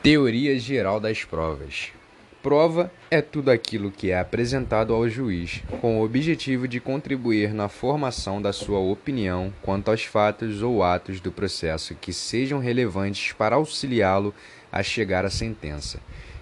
Teoria 0.00 0.56
geral 0.60 1.00
das 1.00 1.24
provas. 1.24 1.88
Prova 2.40 2.90
é 3.10 3.20
tudo 3.20 3.50
aquilo 3.50 3.90
que 3.90 4.12
é 4.12 4.20
apresentado 4.20 4.94
ao 4.94 5.08
juiz 5.08 5.60
com 5.80 5.98
o 5.98 6.04
objetivo 6.04 6.68
de 6.68 6.78
contribuir 6.78 7.52
na 7.52 7.68
formação 7.68 8.40
da 8.40 8.52
sua 8.52 8.78
opinião 8.78 9.52
quanto 9.60 9.90
aos 9.90 10.04
fatos 10.04 10.62
ou 10.62 10.84
atos 10.84 11.20
do 11.20 11.32
processo 11.32 11.96
que 11.96 12.12
sejam 12.12 12.60
relevantes 12.60 13.32
para 13.32 13.56
auxiliá-lo 13.56 14.32
a 14.70 14.84
chegar 14.84 15.24
à 15.24 15.30
sentença. 15.30 15.98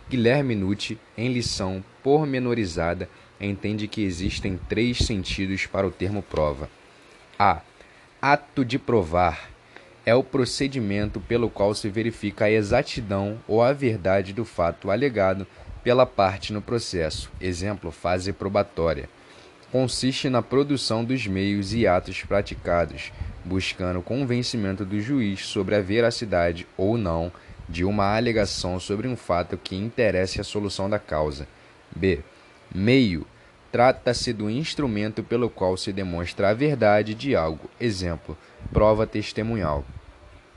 Guilherme 0.09 0.55
Nucci, 0.55 0.99
em 1.17 1.33
lição 1.33 1.83
pormenorizada, 2.03 3.09
entende 3.41 3.89
que 3.89 4.03
existem 4.03 4.61
três 4.69 4.99
sentidos 4.99 5.65
para 5.65 5.87
o 5.87 5.91
termo 5.91 6.23
prova. 6.23 6.69
A. 7.39 7.63
Ato 8.21 8.67
de 8.67 8.79
provar 8.79 9.56
é 10.07 10.15
o 10.15 10.23
procedimento 10.23 11.21
pelo 11.21 11.51
qual 11.51 11.75
se 11.75 11.89
verifica 11.89 12.45
a 12.45 12.51
exatidão 12.51 13.39
ou 13.49 13.61
a 13.61 13.73
verdade 13.73 14.33
do 14.33 14.45
fato 14.45 14.89
alegado 14.89 15.45
pela 15.83 16.07
parte 16.07 16.53
no 16.53 16.63
processo. 16.63 17.29
Exemplo, 17.41 17.91
fase 17.91 18.33
probatória. 18.33 19.09
Consiste 19.73 20.31
na 20.31 20.41
produção 20.41 21.05
dos 21.05 21.27
meios 21.27 21.75
e 21.75 21.89
atos 21.89 22.23
praticados, 22.23 23.13
buscando 23.45 23.99
o 23.99 24.03
convencimento 24.03 24.85
do 24.85 25.01
juiz 25.01 25.45
sobre 25.45 25.75
a 25.75 25.81
veracidade 25.81 26.69
ou 26.77 26.97
não 26.97 27.33
de 27.69 27.85
uma 27.85 28.17
alegação 28.17 28.79
sobre 28.79 29.09
um 29.09 29.17
fato 29.17 29.57
que 29.57 29.75
interesse 29.75 30.41
a 30.41 30.45
solução 30.45 30.89
da 30.89 31.01
causa. 31.01 31.49
B. 31.95 32.21
Meio 32.73 33.27
trata-se 33.73 34.33
do 34.33 34.49
instrumento 34.49 35.23
pelo 35.23 35.51
qual 35.51 35.77
se 35.77 35.93
demonstra 35.93 36.51
a 36.51 36.55
verdade 36.55 37.13
de 37.15 37.35
algo. 37.35 37.69
Exemplo: 37.81 38.39
prova 38.73 39.07
testemunhal. 39.07 39.85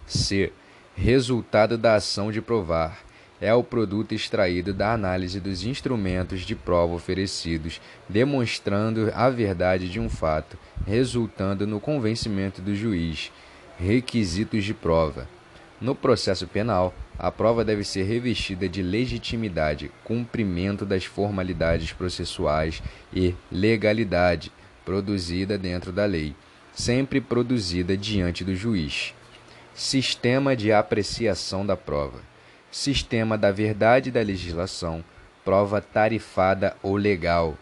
C. 0.10 0.52
Resultado 0.96 1.78
da 1.78 1.96
ação 1.96 2.32
de 2.32 2.42
provar. 2.42 3.00
É 3.40 3.54
o 3.54 3.64
produto 3.64 4.14
extraído 4.14 4.74
da 4.74 4.92
análise 4.92 5.40
dos 5.40 5.64
instrumentos 5.64 6.42
de 6.42 6.56
prova 6.56 6.96
oferecidos, 6.96 7.80
demonstrando 8.10 9.12
a 9.14 9.30
verdade 9.30 9.88
de 9.88 10.00
um 10.00 10.10
fato, 10.10 10.58
resultando 10.86 11.68
no 11.68 11.80
convencimento 11.80 12.60
do 12.60 12.76
juiz. 12.76 13.32
Requisitos 13.78 14.66
de 14.66 14.74
prova. 14.74 15.30
No 15.80 15.94
processo 15.94 16.48
penal, 16.48 16.94
a 17.18 17.32
prova 17.32 17.64
deve 17.64 17.84
ser 17.84 18.04
revestida 18.04 18.68
de 18.68 18.82
legitimidade, 18.82 19.92
cumprimento 20.04 20.86
das 20.88 21.06
formalidades 21.06 21.94
processuais 21.94 22.82
e 23.14 23.36
legalidade, 23.52 24.52
produzida 24.84 25.56
dentro 25.56 25.92
da 25.92 26.06
lei, 26.06 26.36
sempre 26.74 27.22
produzida 27.22 27.96
diante 27.96 28.44
do 28.44 28.56
juiz. 28.56 29.14
Sistema 29.80 30.58
de 30.58 30.74
apreciação 30.74 31.66
da 31.66 31.78
prova. 31.78 32.20
Sistema 32.70 33.38
da 33.38 33.50
verdade 33.50 34.12
da 34.12 34.22
legislação. 34.22 35.02
Prova 35.46 35.80
tarifada 35.80 36.76
ou 36.84 36.98
legal. 36.98 37.58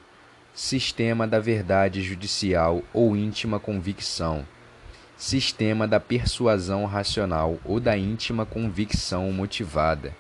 Sistema 0.52 1.28
da 1.28 1.40
verdade 1.40 2.02
judicial 2.02 2.82
ou 2.92 3.16
íntima 3.16 3.60
convicção. 3.60 4.48
Sistema 5.16 5.88
da 5.88 6.00
persuasão 6.00 6.86
racional 6.86 7.60
ou 7.64 7.80
da 7.80 7.96
íntima 7.96 8.48
convicção 8.48 9.32
motivada. 9.32 10.12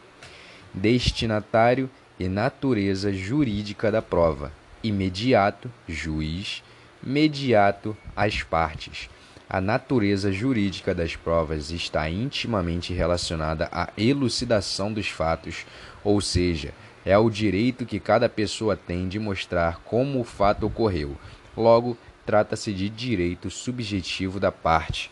Destinatário 0.71 1.89
e 2.19 2.27
natureza 2.27 3.11
jurídica 3.11 3.91
da 3.91 4.03
prova. 4.03 4.51
Imediato, 4.83 5.67
juiz. 5.87 6.61
Mediato, 7.01 7.97
as 8.15 8.43
partes 8.43 9.09
a 9.49 9.61
natureza 9.61 10.31
jurídica 10.31 10.93
das 10.93 11.15
provas 11.15 11.71
está 11.71 12.09
intimamente 12.09 12.93
relacionada 12.93 13.69
à 13.71 13.89
elucidação 13.97 14.91
dos 14.91 15.07
fatos, 15.07 15.65
ou 16.03 16.19
seja, 16.19 16.73
é 17.05 17.17
o 17.17 17.29
direito 17.29 17.85
que 17.85 17.99
cada 17.99 18.27
pessoa 18.27 18.75
tem 18.75 19.07
de 19.07 19.17
mostrar 19.17 19.79
como 19.85 20.19
o 20.19 20.25
fato 20.25 20.65
ocorreu. 20.65 21.15
Logo, 21.55 21.97
trata-se 22.25 22.73
de 22.73 22.89
direito 22.89 23.49
subjetivo 23.49 24.37
da 24.37 24.51
parte. 24.51 25.09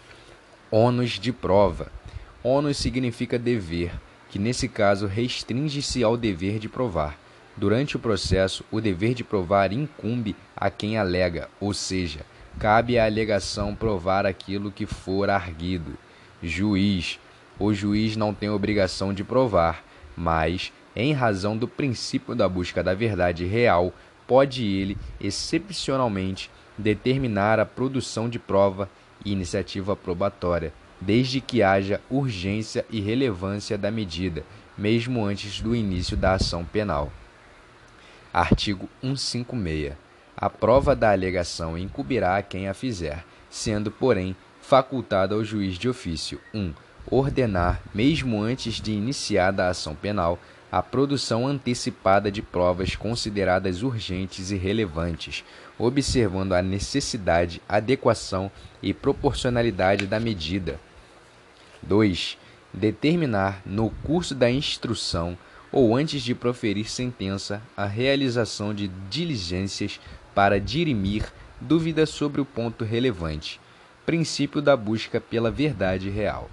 Ônus 0.69 1.11
de 1.11 1.31
prova. 1.31 1.89
Ônus 2.43 2.75
significa 2.75 3.39
dever, 3.39 3.93
que 4.29 4.37
nesse 4.37 4.67
caso 4.67 5.07
restringe-se 5.07 6.03
ao 6.03 6.17
dever 6.17 6.59
de 6.59 6.67
provar. 6.67 7.17
Durante 7.55 7.95
o 7.95 7.99
processo, 7.99 8.65
o 8.69 8.81
dever 8.81 9.13
de 9.13 9.23
provar 9.23 9.71
incumbe 9.71 10.35
a 10.53 10.69
quem 10.69 10.97
alega, 10.97 11.49
ou 11.57 11.73
seja, 11.73 12.25
cabe 12.59 12.97
à 12.97 13.05
alegação 13.05 13.75
provar 13.75 14.25
aquilo 14.25 14.71
que 14.71 14.85
for 14.85 15.29
arguido. 15.29 15.97
Juiz: 16.41 17.19
o 17.59 17.73
juiz 17.73 18.15
não 18.15 18.33
tem 18.33 18.49
obrigação 18.49 19.13
de 19.13 19.23
provar, 19.23 19.83
mas, 20.15 20.71
em 20.95 21.13
razão 21.13 21.57
do 21.57 21.67
princípio 21.67 22.35
da 22.35 22.47
busca 22.47 22.83
da 22.83 22.93
verdade 22.93 23.45
real, 23.45 23.93
pode 24.27 24.63
ele, 24.63 24.97
excepcionalmente, 25.19 26.49
determinar 26.77 27.59
a 27.59 27.65
produção 27.65 28.27
de 28.29 28.39
prova 28.39 28.89
e 29.23 29.31
iniciativa 29.31 29.95
probatória, 29.95 30.73
desde 30.99 31.39
que 31.41 31.63
haja 31.63 32.01
urgência 32.09 32.85
e 32.89 32.99
relevância 32.99 33.77
da 33.77 33.91
medida, 33.91 34.43
mesmo 34.77 35.23
antes 35.23 35.61
do 35.61 35.75
início 35.75 36.17
da 36.17 36.33
ação 36.33 36.65
penal. 36.65 37.11
Artigo 38.33 38.89
156 39.01 40.04
a 40.45 40.49
prova 40.49 40.95
da 40.95 41.11
alegação 41.11 41.75
incumbirá 41.75 42.37
a 42.37 42.43
quem 42.43 42.67
a 42.67 42.73
fizer, 42.75 43.25
sendo, 43.49 43.89
porém, 43.89 44.35
facultado 44.61 45.33
ao 45.33 45.43
juiz 45.43 45.75
de 45.75 45.89
ofício 45.89 46.39
1. 46.53 46.59
Um, 46.59 46.73
ordenar, 47.09 47.81
mesmo 47.95 48.43
antes 48.43 48.75
de 48.75 48.91
iniciada 48.91 49.65
a 49.65 49.69
ação 49.69 49.95
penal, 49.95 50.37
a 50.71 50.83
produção 50.83 51.47
antecipada 51.47 52.31
de 52.31 52.43
provas 52.43 52.95
consideradas 52.95 53.81
urgentes 53.81 54.51
e 54.51 54.55
relevantes, 54.55 55.43
observando 55.79 56.53
a 56.53 56.61
necessidade, 56.61 57.59
adequação 57.67 58.51
e 58.83 58.93
proporcionalidade 58.93 60.05
da 60.05 60.19
medida. 60.19 60.79
2. 61.81 62.37
Determinar, 62.71 63.63
no 63.65 63.89
curso 64.03 64.35
da 64.35 64.51
instrução 64.51 65.35
ou 65.71 65.95
antes 65.95 66.21
de 66.21 66.35
proferir 66.35 66.89
sentença, 66.89 67.61
a 67.75 67.85
realização 67.85 68.73
de 68.73 68.87
diligências 69.09 69.99
para 70.35 70.59
dirimir 70.59 71.31
dúvidas 71.61 72.09
sobre 72.09 72.41
o 72.41 72.45
ponto 72.45 72.83
relevante, 72.83 73.59
princípio 74.05 74.61
da 74.61 74.75
busca 74.75 75.21
pela 75.21 75.49
verdade 75.49 76.09
real. 76.09 76.49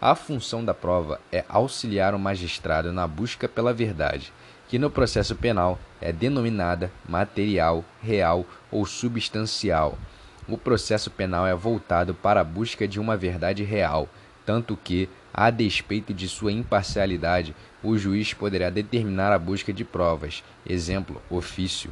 A 0.00 0.14
função 0.14 0.64
da 0.64 0.72
prova 0.72 1.20
é 1.32 1.44
auxiliar 1.48 2.14
o 2.14 2.18
magistrado 2.18 2.92
na 2.92 3.08
busca 3.08 3.48
pela 3.48 3.74
verdade, 3.74 4.32
que 4.68 4.78
no 4.78 4.88
processo 4.88 5.34
penal 5.34 5.78
é 6.00 6.12
denominada 6.12 6.92
material, 7.08 7.84
real 8.00 8.46
ou 8.70 8.86
substancial. 8.86 9.98
O 10.46 10.56
processo 10.56 11.10
penal 11.10 11.46
é 11.46 11.54
voltado 11.54 12.14
para 12.14 12.40
a 12.40 12.44
busca 12.44 12.86
de 12.86 13.00
uma 13.00 13.16
verdade 13.16 13.64
real, 13.64 14.08
tanto 14.46 14.76
que, 14.76 15.08
a 15.34 15.50
despeito 15.50 16.14
de 16.14 16.28
sua 16.28 16.52
imparcialidade, 16.52 17.54
o 17.82 17.98
juiz 17.98 18.32
poderá 18.32 18.70
determinar 18.70 19.32
a 19.32 19.38
busca 19.38 19.72
de 19.72 19.84
provas, 19.84 20.44
exemplo, 20.64 21.20
ofício 21.28 21.90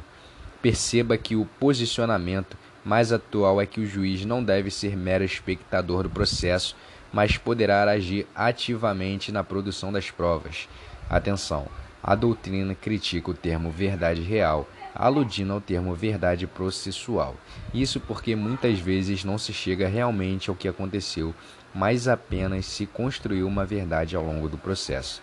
Perceba 0.63 1.17
que 1.17 1.37
o 1.37 1.47
posicionamento 1.59 2.57
mais 2.85 3.13
atual 3.13 3.61
é 3.61 3.67
que 3.67 3.81
o 3.81 3.87
juiz 3.87 4.25
não 4.25 4.43
deve 4.43 4.71
ser 4.71 4.97
mero 4.97 5.25
espectador 5.25 6.05
do 6.05 6.11
processo, 6.11 6.77
mas 7.13 7.37
poderá 7.37 7.83
agir 7.83 8.27
ativamente 8.35 9.33
na 9.33 9.43
produção 9.43 9.93
das 9.93 10.11
provas. 10.11 10.69
Atenção! 11.09 11.67
A 12.03 12.15
doutrina 12.15 12.75
critica 12.75 13.31
o 13.31 13.35
termo 13.35 13.71
verdade 13.71 14.23
real, 14.23 14.69
aludindo 14.95 15.53
ao 15.53 15.61
termo 15.61 15.93
verdade 15.95 16.47
processual. 16.47 17.35
Isso 17.75 17.99
porque 17.99 18.37
muitas 18.37 18.79
vezes 18.79 19.25
não 19.25 19.39
se 19.39 19.53
chega 19.53 19.89
realmente 19.89 20.49
ao 20.49 20.55
que 20.55 20.69
aconteceu, 20.69 21.35
mas 21.75 22.07
apenas 22.07 22.67
se 22.67 22.87
construiu 22.87 23.47
uma 23.47 23.65
verdade 23.65 24.15
ao 24.15 24.25
longo 24.25 24.49
do 24.49 24.57
processo. 24.57 25.21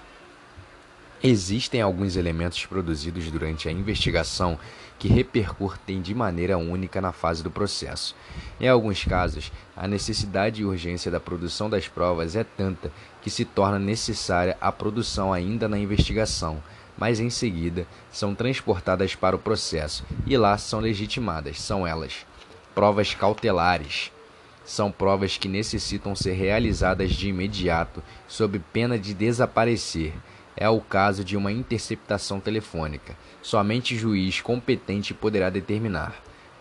Existem 1.25 1.81
alguns 1.81 2.17
elementos 2.17 2.65
produzidos 2.65 3.31
durante 3.31 3.69
a 3.69 3.71
investigação 3.71 4.59
que 4.99 5.07
repercutem 5.07 6.01
de 6.01 6.13
maneira 6.13 6.57
única 6.57 6.99
na 6.99 7.13
fase 7.13 7.41
do 7.41 7.49
processo. 7.49 8.13
Em 8.59 8.67
alguns 8.67 9.05
casos, 9.05 9.49
a 9.73 9.87
necessidade 9.87 10.61
e 10.61 10.65
urgência 10.65 11.09
da 11.09 11.21
produção 11.21 11.69
das 11.69 11.87
provas 11.87 12.35
é 12.35 12.43
tanta 12.43 12.91
que 13.21 13.29
se 13.29 13.45
torna 13.45 13.79
necessária 13.79 14.57
a 14.59 14.69
produção 14.69 15.31
ainda 15.31 15.65
na 15.69 15.79
investigação, 15.79 16.61
mas 16.97 17.21
em 17.21 17.29
seguida 17.29 17.87
são 18.11 18.35
transportadas 18.35 19.15
para 19.15 19.37
o 19.37 19.39
processo 19.39 20.03
e 20.27 20.35
lá 20.35 20.57
são 20.57 20.81
legitimadas. 20.81 21.61
São 21.61 21.87
elas: 21.87 22.25
provas 22.75 23.15
cautelares. 23.15 24.11
São 24.65 24.91
provas 24.91 25.37
que 25.37 25.47
necessitam 25.47 26.15
ser 26.17 26.33
realizadas 26.33 27.11
de 27.11 27.29
imediato, 27.29 28.03
sob 28.27 28.59
pena 28.73 28.99
de 28.99 29.13
desaparecer 29.13 30.13
é 30.55 30.69
o 30.69 30.79
caso 30.79 31.23
de 31.23 31.35
uma 31.35 31.51
interceptação 31.51 32.39
telefônica. 32.39 33.15
Somente 33.41 33.95
juiz 33.95 34.41
competente 34.41 35.13
poderá 35.13 35.49
determinar. 35.49 36.15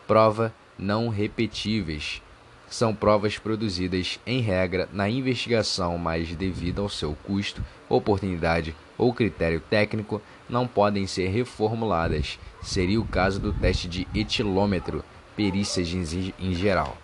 Prova 0.06 0.52
não 0.78 1.08
repetíveis. 1.08 2.22
São 2.68 2.94
provas 2.94 3.38
produzidas, 3.38 4.18
em 4.26 4.40
regra, 4.40 4.88
na 4.92 5.08
investigação, 5.08 5.98
mas 5.98 6.34
devido 6.34 6.80
ao 6.80 6.88
seu 6.88 7.14
custo, 7.22 7.62
oportunidade 7.88 8.74
ou 8.96 9.12
critério 9.12 9.60
técnico 9.60 10.22
não 10.48 10.66
podem 10.66 11.06
ser 11.06 11.28
reformuladas. 11.28 12.38
Seria 12.62 12.98
o 13.00 13.06
caso 13.06 13.38
do 13.38 13.52
teste 13.52 13.88
de 13.88 14.08
etilômetro, 14.14 15.04
perícias 15.36 15.92
em 15.92 16.54
geral. 16.54 16.96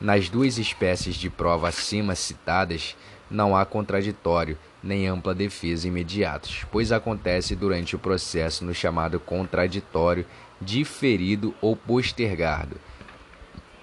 Nas 0.00 0.28
duas 0.28 0.58
espécies 0.58 1.16
de 1.16 1.30
prova 1.30 1.68
acima 1.68 2.14
citadas, 2.14 2.96
não 3.32 3.56
há 3.56 3.64
contraditório 3.64 4.58
nem 4.82 5.06
ampla 5.06 5.34
defesa 5.34 5.88
imediatos, 5.88 6.64
pois 6.70 6.92
acontece 6.92 7.56
durante 7.56 7.96
o 7.96 7.98
processo 7.98 8.64
no 8.64 8.74
chamado 8.74 9.18
contraditório 9.18 10.26
diferido 10.60 11.54
ou 11.60 11.74
postergado. 11.74 12.76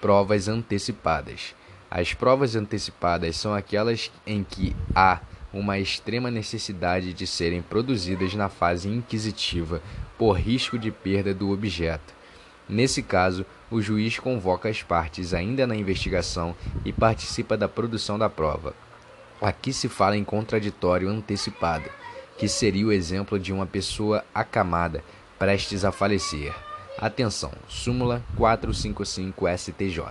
Provas 0.00 0.46
antecipadas. 0.48 1.54
As 1.90 2.14
provas 2.14 2.54
antecipadas 2.54 3.36
são 3.36 3.52
aquelas 3.52 4.10
em 4.26 4.44
que 4.44 4.76
há 4.94 5.20
uma 5.52 5.78
extrema 5.78 6.30
necessidade 6.30 7.12
de 7.12 7.26
serem 7.26 7.60
produzidas 7.60 8.34
na 8.34 8.48
fase 8.48 8.88
inquisitiva 8.88 9.82
por 10.16 10.38
risco 10.38 10.78
de 10.78 10.92
perda 10.92 11.34
do 11.34 11.50
objeto. 11.50 12.14
Nesse 12.68 13.02
caso, 13.02 13.44
o 13.68 13.80
juiz 13.82 14.18
convoca 14.18 14.68
as 14.68 14.80
partes 14.80 15.34
ainda 15.34 15.66
na 15.66 15.74
investigação 15.74 16.54
e 16.84 16.92
participa 16.92 17.56
da 17.56 17.68
produção 17.68 18.16
da 18.16 18.30
prova. 18.30 18.74
Aqui 19.40 19.72
se 19.72 19.88
fala 19.88 20.18
em 20.18 20.24
contraditório 20.24 21.08
antecipado, 21.08 21.88
que 22.36 22.46
seria 22.46 22.86
o 22.86 22.92
exemplo 22.92 23.38
de 23.38 23.54
uma 23.54 23.64
pessoa 23.64 24.22
acamada, 24.34 25.02
prestes 25.38 25.82
a 25.82 25.90
falecer. 25.90 26.54
Atenção, 26.98 27.50
súmula 27.66 28.22
455 28.36 29.46
STJ. 29.56 30.02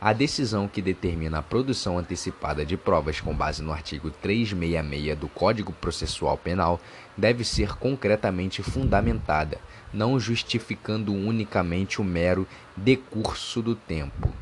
A 0.00 0.14
decisão 0.14 0.66
que 0.66 0.80
determina 0.80 1.38
a 1.38 1.42
produção 1.42 1.98
antecipada 1.98 2.64
de 2.64 2.76
provas 2.76 3.20
com 3.20 3.34
base 3.34 3.62
no 3.62 3.70
artigo 3.70 4.10
366 4.10 5.18
do 5.18 5.28
Código 5.28 5.72
Processual 5.74 6.38
Penal 6.38 6.80
deve 7.14 7.44
ser 7.44 7.76
concretamente 7.76 8.62
fundamentada, 8.62 9.58
não 9.92 10.18
justificando 10.18 11.12
unicamente 11.12 12.00
o 12.00 12.04
mero 12.04 12.48
decurso 12.74 13.60
do 13.60 13.76
tempo. 13.76 14.32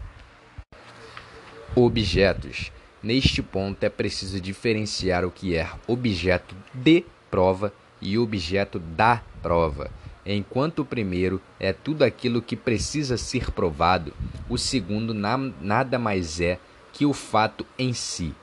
Objetos. 1.75 2.71
Neste 3.02 3.43
ponto 3.43 3.82
é 3.82 3.88
preciso 3.88 4.38
diferenciar 4.38 5.25
o 5.25 5.31
que 5.31 5.56
é 5.56 5.70
objeto 5.87 6.55
de 6.75 7.05
prova 7.31 7.73
e 8.00 8.19
objeto 8.19 8.79
da 8.79 9.23
prova. 9.43 9.91
Enquanto 10.25 10.81
o 10.81 10.85
primeiro 10.85 11.41
é 11.58 11.73
tudo 11.73 12.02
aquilo 12.02 12.43
que 12.43 12.55
precisa 12.55 13.17
ser 13.17 13.50
provado, 13.52 14.12
o 14.50 14.58
segundo 14.58 15.14
na, 15.14 15.38
nada 15.38 15.99
mais 15.99 16.43
é 16.43 16.58
que 16.93 17.06
o 17.06 17.14
fato 17.14 17.64
em 17.79 17.94
si. 17.94 18.35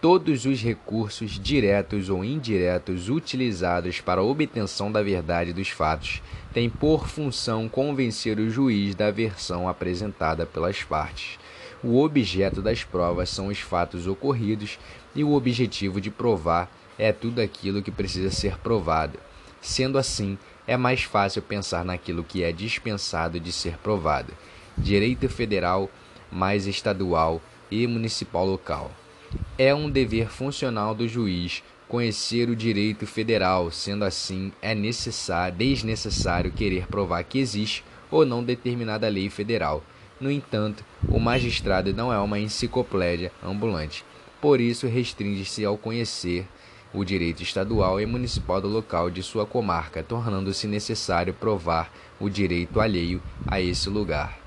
Todos 0.00 0.46
os 0.46 0.62
recursos 0.62 1.32
diretos 1.32 2.08
ou 2.08 2.24
indiretos 2.24 3.10
utilizados 3.10 4.00
para 4.00 4.22
a 4.22 4.24
obtenção 4.24 4.90
da 4.90 5.02
verdade 5.02 5.52
dos 5.52 5.68
fatos 5.68 6.22
têm 6.54 6.70
por 6.70 7.08
função 7.08 7.68
convencer 7.68 8.38
o 8.38 8.48
juiz 8.48 8.94
da 8.94 9.10
versão 9.10 9.68
apresentada 9.68 10.46
pelas 10.46 10.82
partes. 10.82 11.38
O 11.82 12.02
objeto 12.02 12.62
das 12.62 12.84
provas 12.84 13.28
são 13.28 13.48
os 13.48 13.60
fatos 13.60 14.06
ocorridos 14.06 14.78
e 15.14 15.22
o 15.22 15.32
objetivo 15.32 16.00
de 16.00 16.10
provar 16.10 16.70
é 16.98 17.12
tudo 17.12 17.40
aquilo 17.40 17.82
que 17.82 17.90
precisa 17.90 18.30
ser 18.30 18.58
provado. 18.58 19.18
Sendo 19.60 19.98
assim, 19.98 20.38
é 20.66 20.76
mais 20.76 21.02
fácil 21.02 21.42
pensar 21.42 21.84
naquilo 21.84 22.24
que 22.24 22.42
é 22.42 22.50
dispensado 22.50 23.38
de 23.38 23.52
ser 23.52 23.76
provado: 23.78 24.32
direito 24.76 25.28
federal, 25.28 25.90
mais 26.30 26.66
estadual 26.66 27.40
e 27.70 27.86
municipal 27.86 28.46
local. 28.46 28.90
É 29.58 29.74
um 29.74 29.90
dever 29.90 30.30
funcional 30.30 30.94
do 30.94 31.06
juiz 31.06 31.62
conhecer 31.88 32.48
o 32.48 32.56
direito 32.56 33.06
federal, 33.06 33.70
sendo 33.70 34.04
assim, 34.04 34.52
é 34.60 34.74
necessário, 34.74 35.56
desnecessário 35.56 36.50
querer 36.50 36.86
provar 36.86 37.22
que 37.22 37.38
existe 37.38 37.84
ou 38.10 38.24
não 38.24 38.42
determinada 38.42 39.08
lei 39.08 39.30
federal. 39.30 39.82
No 40.18 40.30
entanto, 40.30 40.82
o 41.08 41.20
magistrado 41.20 41.92
não 41.92 42.10
é 42.12 42.18
uma 42.18 42.38
enciclopédia 42.38 43.30
ambulante, 43.44 44.04
por 44.40 44.60
isso 44.60 44.86
restringe-se 44.86 45.64
ao 45.64 45.76
conhecer 45.76 46.46
o 46.94 47.04
direito 47.04 47.42
estadual 47.42 48.00
e 48.00 48.06
municipal 48.06 48.60
do 48.60 48.68
local 48.68 49.10
de 49.10 49.22
sua 49.22 49.44
comarca, 49.44 50.02
tornando-se 50.02 50.66
necessário 50.66 51.34
provar 51.34 51.92
o 52.18 52.30
direito 52.30 52.80
alheio 52.80 53.22
a 53.46 53.60
esse 53.60 53.90
lugar. 53.90 54.38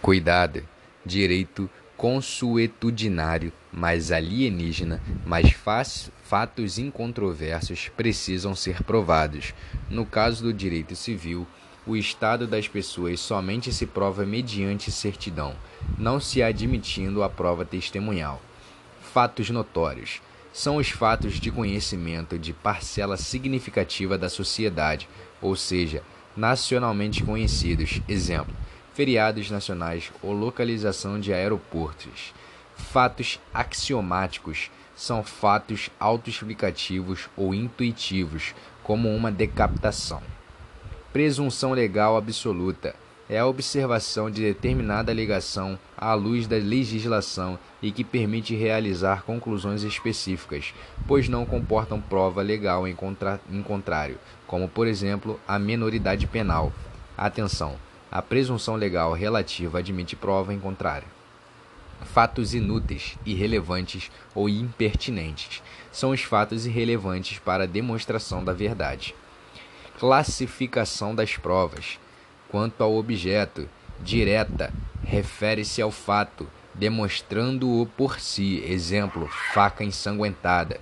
Cuidado! 0.00 0.66
Direito 1.06 1.70
consuetudinário, 1.96 3.52
mais 3.72 4.10
alienígena, 4.10 5.00
mas 5.24 5.54
fatos 6.24 6.78
incontroversos 6.78 7.88
precisam 7.96 8.56
ser 8.56 8.82
provados. 8.82 9.54
No 9.88 10.04
caso 10.04 10.42
do 10.42 10.52
direito 10.52 10.96
civil, 10.96 11.46
o 11.86 11.96
estado 11.96 12.46
das 12.46 12.68
pessoas 12.68 13.20
somente 13.20 13.72
se 13.72 13.86
prova 13.86 14.24
mediante 14.24 14.90
certidão, 14.90 15.54
não 15.98 16.20
se 16.20 16.42
admitindo 16.42 17.22
a 17.22 17.28
prova 17.28 17.64
testemunhal. 17.64 18.40
Fatos 19.00 19.50
notórios 19.50 20.22
são 20.52 20.76
os 20.76 20.90
fatos 20.90 21.40
de 21.40 21.50
conhecimento 21.50 22.38
de 22.38 22.52
parcela 22.52 23.16
significativa 23.16 24.16
da 24.16 24.28
sociedade, 24.28 25.08
ou 25.40 25.56
seja, 25.56 26.02
nacionalmente 26.36 27.24
conhecidos. 27.24 28.00
Exemplo: 28.08 28.54
feriados 28.94 29.50
nacionais 29.50 30.12
ou 30.22 30.32
localização 30.32 31.18
de 31.18 31.32
aeroportos. 31.32 32.32
Fatos 32.76 33.40
axiomáticos 33.52 34.70
são 34.94 35.22
fatos 35.24 35.90
autoexplicativos 35.98 37.28
ou 37.36 37.54
intuitivos, 37.54 38.54
como 38.82 39.08
uma 39.14 39.32
decapitação. 39.32 40.22
Presunção 41.12 41.72
legal 41.72 42.16
absoluta 42.16 42.94
é 43.28 43.38
a 43.38 43.46
observação 43.46 44.30
de 44.30 44.40
determinada 44.40 45.12
alegação 45.12 45.78
à 45.94 46.14
luz 46.14 46.46
da 46.46 46.56
legislação 46.56 47.58
e 47.82 47.92
que 47.92 48.02
permite 48.02 48.54
realizar 48.54 49.22
conclusões 49.22 49.82
específicas, 49.82 50.72
pois 51.06 51.28
não 51.28 51.44
comportam 51.44 52.00
prova 52.00 52.40
legal 52.40 52.88
em, 52.88 52.94
contra... 52.94 53.38
em 53.50 53.62
contrário, 53.62 54.18
como 54.46 54.66
por 54.66 54.86
exemplo 54.86 55.38
a 55.46 55.58
menoridade 55.58 56.26
penal. 56.26 56.72
Atenção! 57.14 57.76
A 58.10 58.22
presunção 58.22 58.74
legal 58.76 59.12
relativa 59.12 59.80
admite 59.80 60.16
prova 60.16 60.54
em 60.54 60.58
contrário. 60.58 61.08
Fatos 62.06 62.54
inúteis, 62.54 63.18
irrelevantes 63.26 64.10
ou 64.34 64.48
impertinentes 64.48 65.62
são 65.92 66.10
os 66.10 66.22
fatos 66.22 66.64
irrelevantes 66.64 67.38
para 67.38 67.64
a 67.64 67.66
demonstração 67.66 68.42
da 68.42 68.54
verdade 68.54 69.14
classificação 70.02 71.14
das 71.14 71.36
provas. 71.36 71.96
Quanto 72.48 72.82
ao 72.82 72.96
objeto, 72.96 73.68
direta 74.00 74.72
refere-se 75.04 75.80
ao 75.80 75.92
fato, 75.92 76.44
demonstrando-o 76.74 77.86
por 77.86 78.18
si, 78.18 78.64
exemplo, 78.66 79.28
faca 79.54 79.84
ensanguentada. 79.84 80.80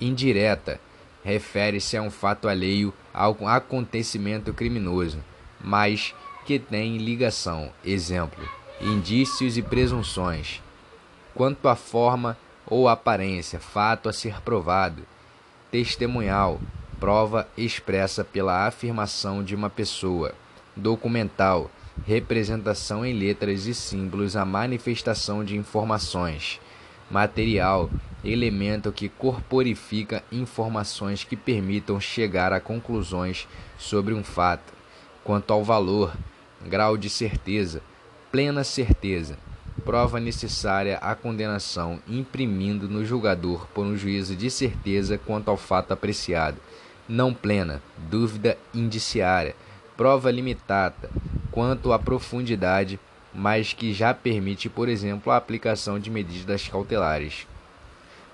Indireta 0.00 0.80
refere-se 1.22 1.98
a 1.98 2.02
um 2.02 2.10
fato 2.10 2.48
alheio 2.48 2.94
ao 3.12 3.36
acontecimento 3.46 4.54
criminoso, 4.54 5.22
mas 5.62 6.14
que 6.46 6.58
tem 6.58 6.96
ligação, 6.96 7.70
exemplo, 7.84 8.42
indícios 8.80 9.58
e 9.58 9.62
presunções. 9.62 10.62
Quanto 11.34 11.68
à 11.68 11.76
forma 11.76 12.38
ou 12.64 12.88
aparência, 12.88 13.60
fato 13.60 14.08
a 14.08 14.14
ser 14.14 14.40
provado, 14.40 15.02
testemunhal, 15.70 16.58
prova 17.00 17.48
expressa 17.56 18.22
pela 18.22 18.66
afirmação 18.66 19.42
de 19.42 19.54
uma 19.54 19.70
pessoa. 19.70 20.34
Documental, 20.76 21.70
representação 22.06 23.04
em 23.04 23.18
letras 23.18 23.64
e 23.64 23.74
símbolos, 23.74 24.36
a 24.36 24.44
manifestação 24.44 25.42
de 25.42 25.56
informações. 25.56 26.60
Material, 27.10 27.90
elemento 28.22 28.92
que 28.92 29.08
corporifica 29.08 30.22
informações 30.30 31.24
que 31.24 31.34
permitam 31.36 31.98
chegar 31.98 32.52
a 32.52 32.60
conclusões 32.60 33.48
sobre 33.78 34.12
um 34.12 34.22
fato. 34.22 34.72
Quanto 35.24 35.52
ao 35.52 35.64
valor, 35.64 36.14
grau 36.64 36.98
de 36.98 37.08
certeza, 37.08 37.82
plena 38.30 38.62
certeza, 38.62 39.38
prova 39.84 40.20
necessária 40.20 40.98
à 40.98 41.14
condenação, 41.14 41.98
imprimindo 42.06 42.88
no 42.88 43.04
julgador 43.04 43.66
por 43.68 43.86
um 43.86 43.96
juízo 43.96 44.36
de 44.36 44.50
certeza 44.50 45.18
quanto 45.18 45.50
ao 45.50 45.56
fato 45.56 45.92
apreciado 45.92 46.58
não 47.10 47.34
plena, 47.34 47.82
dúvida 48.08 48.56
indiciária, 48.72 49.56
prova 49.96 50.30
limitada 50.30 51.10
quanto 51.50 51.92
à 51.92 51.98
profundidade, 51.98 53.00
mas 53.34 53.72
que 53.72 53.92
já 53.92 54.14
permite, 54.14 54.68
por 54.68 54.88
exemplo, 54.88 55.32
a 55.32 55.36
aplicação 55.36 55.98
de 55.98 56.08
medidas 56.08 56.68
cautelares. 56.68 57.48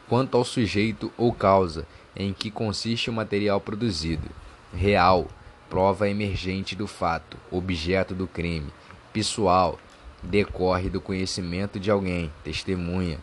Quanto 0.07 0.37
ao 0.37 0.45
sujeito 0.45 1.11
ou 1.17 1.33
causa 1.33 1.87
em 2.15 2.35
que 2.35 2.51
consiste 2.51 3.09
o 3.09 3.15
material 3.15 3.63
produzido, 3.63 4.29
real, 4.75 5.27
prova 5.71 6.09
emergente 6.09 6.77
do 6.77 6.87
fato, 6.87 7.39
objeto 7.51 8.15
do 8.15 8.27
crime, 8.27 8.71
pessoal, 9.11 9.79
decorre 10.23 10.91
do 10.91 11.01
conhecimento 11.01 11.81
de 11.81 11.91
alguém, 11.91 12.31
testemunha. 12.45 13.19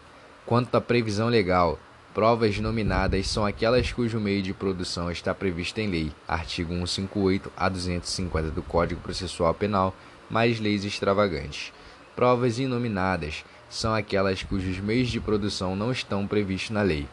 Quanto 0.47 0.73
à 0.75 0.81
previsão 0.81 1.27
legal, 1.29 1.77
Provas 2.13 2.59
nominadas 2.59 3.27
são 3.27 3.43
aquelas 3.43 3.91
cujo 3.91 4.19
meio 4.19 4.43
de 4.43 4.53
produção 4.53 5.09
está 5.09 5.33
previsto 5.33 5.79
em 5.79 5.89
lei, 5.89 6.11
artigo 6.27 6.71
158 6.71 7.51
a 7.57 7.67
250 7.67 8.51
do 8.51 8.61
Código 8.61 9.01
Processual 9.01 9.51
Penal, 9.55 9.95
mais 10.29 10.59
leis 10.59 10.85
extravagantes. 10.85 11.73
Provas 12.15 12.59
inominadas 12.59 13.43
são 13.67 13.95
aquelas 13.95 14.43
cujos 14.43 14.77
meios 14.77 15.09
de 15.09 15.19
produção 15.19 15.75
não 15.75 15.91
estão 15.91 16.27
previstos 16.27 16.69
na 16.69 16.83
lei. 16.83 17.07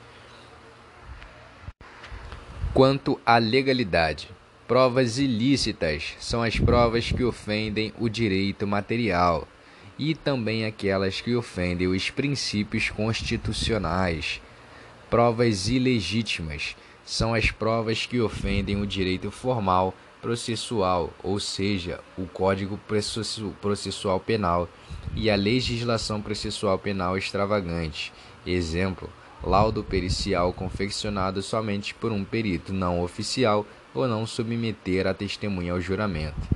Quanto 2.75 3.19
à 3.25 3.39
legalidade, 3.39 4.29
provas 4.69 5.17
ilícitas 5.17 6.15
são 6.21 6.43
as 6.43 6.61
provas 6.61 7.11
que 7.11 7.25
ofendem 7.25 7.95
o 7.99 8.07
direito 8.07 8.67
material 8.67 9.49
e 9.99 10.15
também 10.15 10.67
aquelas 10.67 11.23
que 11.23 11.35
ofendem 11.35 11.89
os 11.89 12.11
princípios 12.11 12.91
constitucionais 12.91 14.43
Provas 15.11 15.69
ilegítimas 15.69 16.77
são 17.05 17.35
as 17.35 17.51
provas 17.51 18.07
que 18.07 18.21
ofendem 18.21 18.81
o 18.81 18.87
direito 18.87 19.29
formal 19.29 19.93
processual, 20.23 21.13
ou 21.21 21.41
seja, 21.41 21.99
o 22.17 22.27
Código 22.27 22.79
Processual 23.61 24.21
Penal 24.21 24.69
e 25.17 25.29
a 25.29 25.35
legislação 25.35 26.23
processual 26.23 26.79
penal 26.79 27.19
extravagante. 27.19 28.13
Exemplo: 28.47 29.11
laudo 29.43 29.83
pericial 29.83 30.53
confeccionado 30.53 31.43
somente 31.43 31.93
por 31.93 32.13
um 32.13 32.23
perito 32.23 32.73
não 32.73 33.03
oficial 33.03 33.67
ou 33.93 34.07
não 34.07 34.25
submeter 34.25 35.09
a 35.09 35.13
testemunha 35.13 35.73
ao 35.73 35.81
juramento. 35.81 36.49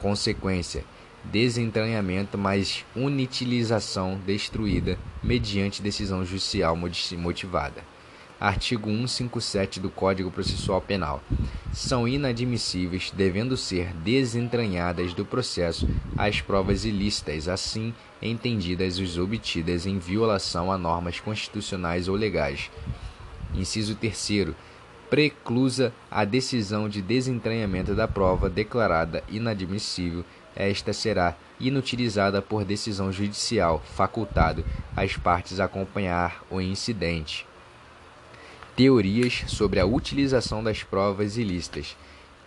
Consequência: 0.00 0.84
desentranhamento 1.22 2.36
mais 2.36 2.84
unitilização 2.96 4.20
destruída 4.26 4.98
mediante 5.22 5.80
decisão 5.80 6.24
judicial 6.24 6.76
motivada 6.76 7.84
artigo 8.40 8.88
157 8.88 9.78
do 9.78 9.90
Código 9.90 10.30
Processual 10.30 10.80
Penal, 10.80 11.22
são 11.74 12.08
inadmissíveis, 12.08 13.12
devendo 13.14 13.54
ser 13.54 13.92
desentranhadas 13.96 15.12
do 15.12 15.26
processo 15.26 15.86
as 16.16 16.40
provas 16.40 16.86
ilícitas, 16.86 17.48
assim 17.48 17.94
entendidas 18.22 18.98
os 18.98 19.18
obtidas 19.18 19.84
em 19.84 19.98
violação 19.98 20.72
a 20.72 20.78
normas 20.78 21.20
constitucionais 21.20 22.08
ou 22.08 22.16
legais. 22.16 22.70
Inciso 23.54 23.94
3 23.94 24.54
preclusa 25.10 25.92
a 26.10 26.24
decisão 26.24 26.88
de 26.88 27.02
desentranhamento 27.02 27.94
da 27.94 28.06
prova 28.06 28.48
declarada 28.48 29.22
inadmissível, 29.28 30.24
esta 30.54 30.92
será 30.92 31.36
inutilizada 31.58 32.40
por 32.40 32.64
decisão 32.64 33.12
judicial, 33.12 33.82
facultado 33.94 34.64
às 34.96 35.16
partes 35.16 35.60
acompanhar 35.60 36.42
o 36.50 36.60
incidente. 36.60 37.49
Teorias 38.80 39.44
sobre 39.46 39.78
a 39.78 39.84
utilização 39.84 40.64
das 40.64 40.82
provas 40.82 41.36
ilícitas. 41.36 41.94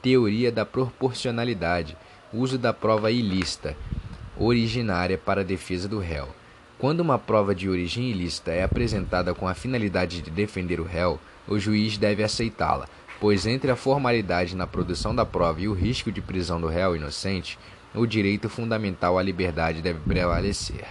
Teoria 0.01 0.51
da 0.51 0.65
proporcionalidade. 0.65 1.95
Uso 2.33 2.57
da 2.57 2.73
prova 2.73 3.11
ilícita, 3.11 3.77
originária 4.35 5.15
para 5.15 5.41
a 5.41 5.43
defesa 5.43 5.87
do 5.87 5.99
réu. 5.99 6.27
Quando 6.79 7.01
uma 7.01 7.19
prova 7.19 7.53
de 7.53 7.69
origem 7.69 8.09
ilícita 8.09 8.49
é 8.49 8.63
apresentada 8.63 9.35
com 9.35 9.47
a 9.47 9.53
finalidade 9.53 10.23
de 10.23 10.31
defender 10.31 10.79
o 10.79 10.83
réu, 10.83 11.19
o 11.47 11.59
juiz 11.59 11.99
deve 11.99 12.23
aceitá-la, 12.23 12.89
pois 13.19 13.45
entre 13.45 13.69
a 13.69 13.75
formalidade 13.75 14.55
na 14.55 14.65
produção 14.65 15.13
da 15.13 15.27
prova 15.27 15.61
e 15.61 15.67
o 15.67 15.73
risco 15.73 16.11
de 16.11 16.19
prisão 16.19 16.59
do 16.59 16.65
réu 16.65 16.95
inocente, 16.95 17.59
o 17.93 18.07
direito 18.07 18.49
fundamental 18.49 19.19
à 19.19 19.21
liberdade 19.21 19.83
deve 19.83 19.99
prevalecer. 19.99 20.83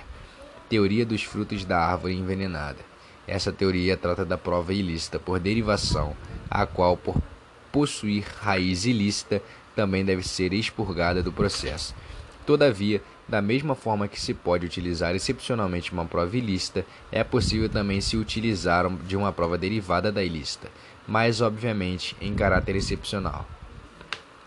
Teoria 0.69 1.05
dos 1.05 1.25
frutos 1.25 1.65
da 1.65 1.81
árvore 1.81 2.15
envenenada. 2.15 2.92
Essa 3.27 3.53
teoria 3.53 3.97
trata 3.97 4.25
da 4.25 4.37
prova 4.37 4.75
ilícita 4.75 5.19
por 5.19 5.39
derivação, 5.39 6.17
a 6.51 6.67
qual, 6.67 6.97
por 6.97 7.17
possuir 7.71 8.25
raiz 8.41 8.85
ilícita, 8.85 9.41
também 9.75 10.05
deve 10.05 10.23
ser 10.23 10.53
expurgada 10.53 11.23
do 11.23 11.33
processo. 11.33 11.95
Todavia, 12.45 13.01
da 13.29 13.41
mesma 13.41 13.75
forma 13.75 14.09
que 14.09 14.21
se 14.21 14.35
pode 14.35 14.67
utilizar 14.67 15.15
excepcionalmente 15.15 15.93
uma 15.93 16.05
prova 16.05 16.37
ilícita, 16.37 16.85
é 17.11 17.23
possível 17.23 17.69
também 17.69 18.01
se 18.01 18.17
utilizar 18.17 18.91
de 19.07 19.17
uma 19.17 19.33
prova 19.33 19.57
derivada 19.57 20.11
da 20.11 20.23
ilícita, 20.25 20.69
mas 21.07 21.41
obviamente 21.41 22.17
em 22.21 22.35
caráter 22.35 22.77
excepcional. 22.77 23.47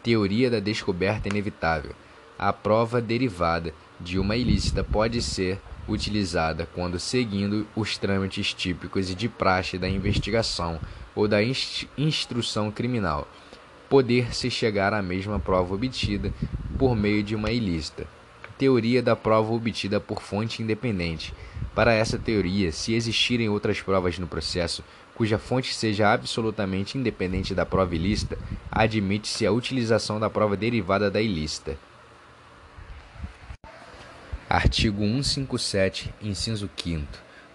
Teoria 0.03 0.51
da 0.51 0.60
descoberta 0.60 1.29
inevitável. 1.29 1.96
A 2.38 2.51
prova 2.51 3.01
derivada 3.01 3.74
de 4.00 4.20
uma 4.20 4.36
ilícita 4.36 4.84
pode 4.84 5.22
ser 5.22 5.60
utilizada 5.88 6.68
quando 6.74 7.00
seguindo 7.00 7.68
os 7.75 7.98
trâmites 7.98 8.54
típicos 8.54 9.10
e 9.10 9.15
de 9.15 9.30
praxe 9.30 9.77
da 9.77 9.88
investigação 9.88 10.80
ou 11.15 11.27
da 11.27 11.39
instrução 11.98 12.72
criminal, 12.72 13.27
poder-se 13.89 14.50
chegar 14.50 14.94
à 14.94 15.01
mesma 15.01 15.39
prova 15.39 15.74
obtida 15.74 16.34
por 16.77 16.96
meio 16.96 17.24
de 17.24 17.36
uma 17.36 17.51
ilícita. 17.51 18.08
Teoria 18.58 19.01
da 19.01 19.15
prova 19.15 19.54
obtida 19.54 20.00
por 20.00 20.22
fonte 20.22 20.63
independente. 20.63 21.34
Para 21.74 21.94
essa 21.94 22.18
teoria, 22.18 22.72
se 22.72 22.94
existirem 22.94 23.50
outras 23.50 23.82
provas 23.82 24.18
no 24.18 24.27
processo 24.27 24.84
cuja 25.13 25.38
fonte 25.38 25.74
seja 25.74 26.12
absolutamente 26.12 26.98
independente 26.98 27.56
da 27.56 27.65
prova 27.65 27.96
ilícita, 27.96 28.38
admite-se 28.70 29.46
a 29.46 29.51
utilização 29.51 30.20
da 30.20 30.30
prova 30.30 30.58
derivada 30.58 31.10
da 31.10 31.22
ilícita. 31.22 31.77
Artigo 34.55 35.01
157, 35.01 36.13
inciso 36.21 36.69
5 36.81 37.05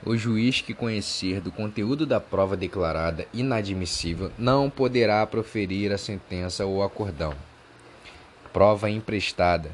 O 0.05 0.19
juiz 0.19 0.61
que 0.61 0.75
conhecer 0.75 1.41
do 1.41 1.51
conteúdo 1.51 2.05
da 2.05 2.21
prova 2.21 2.59
declarada 2.59 3.27
inadmissível 3.33 4.31
não 4.37 4.69
poderá 4.69 5.27
proferir 5.27 5.93
a 5.93 5.97
sentença 5.97 6.67
ou 6.67 6.83
acordão. 6.83 7.33
Prova 8.53 8.91
emprestada. 8.91 9.71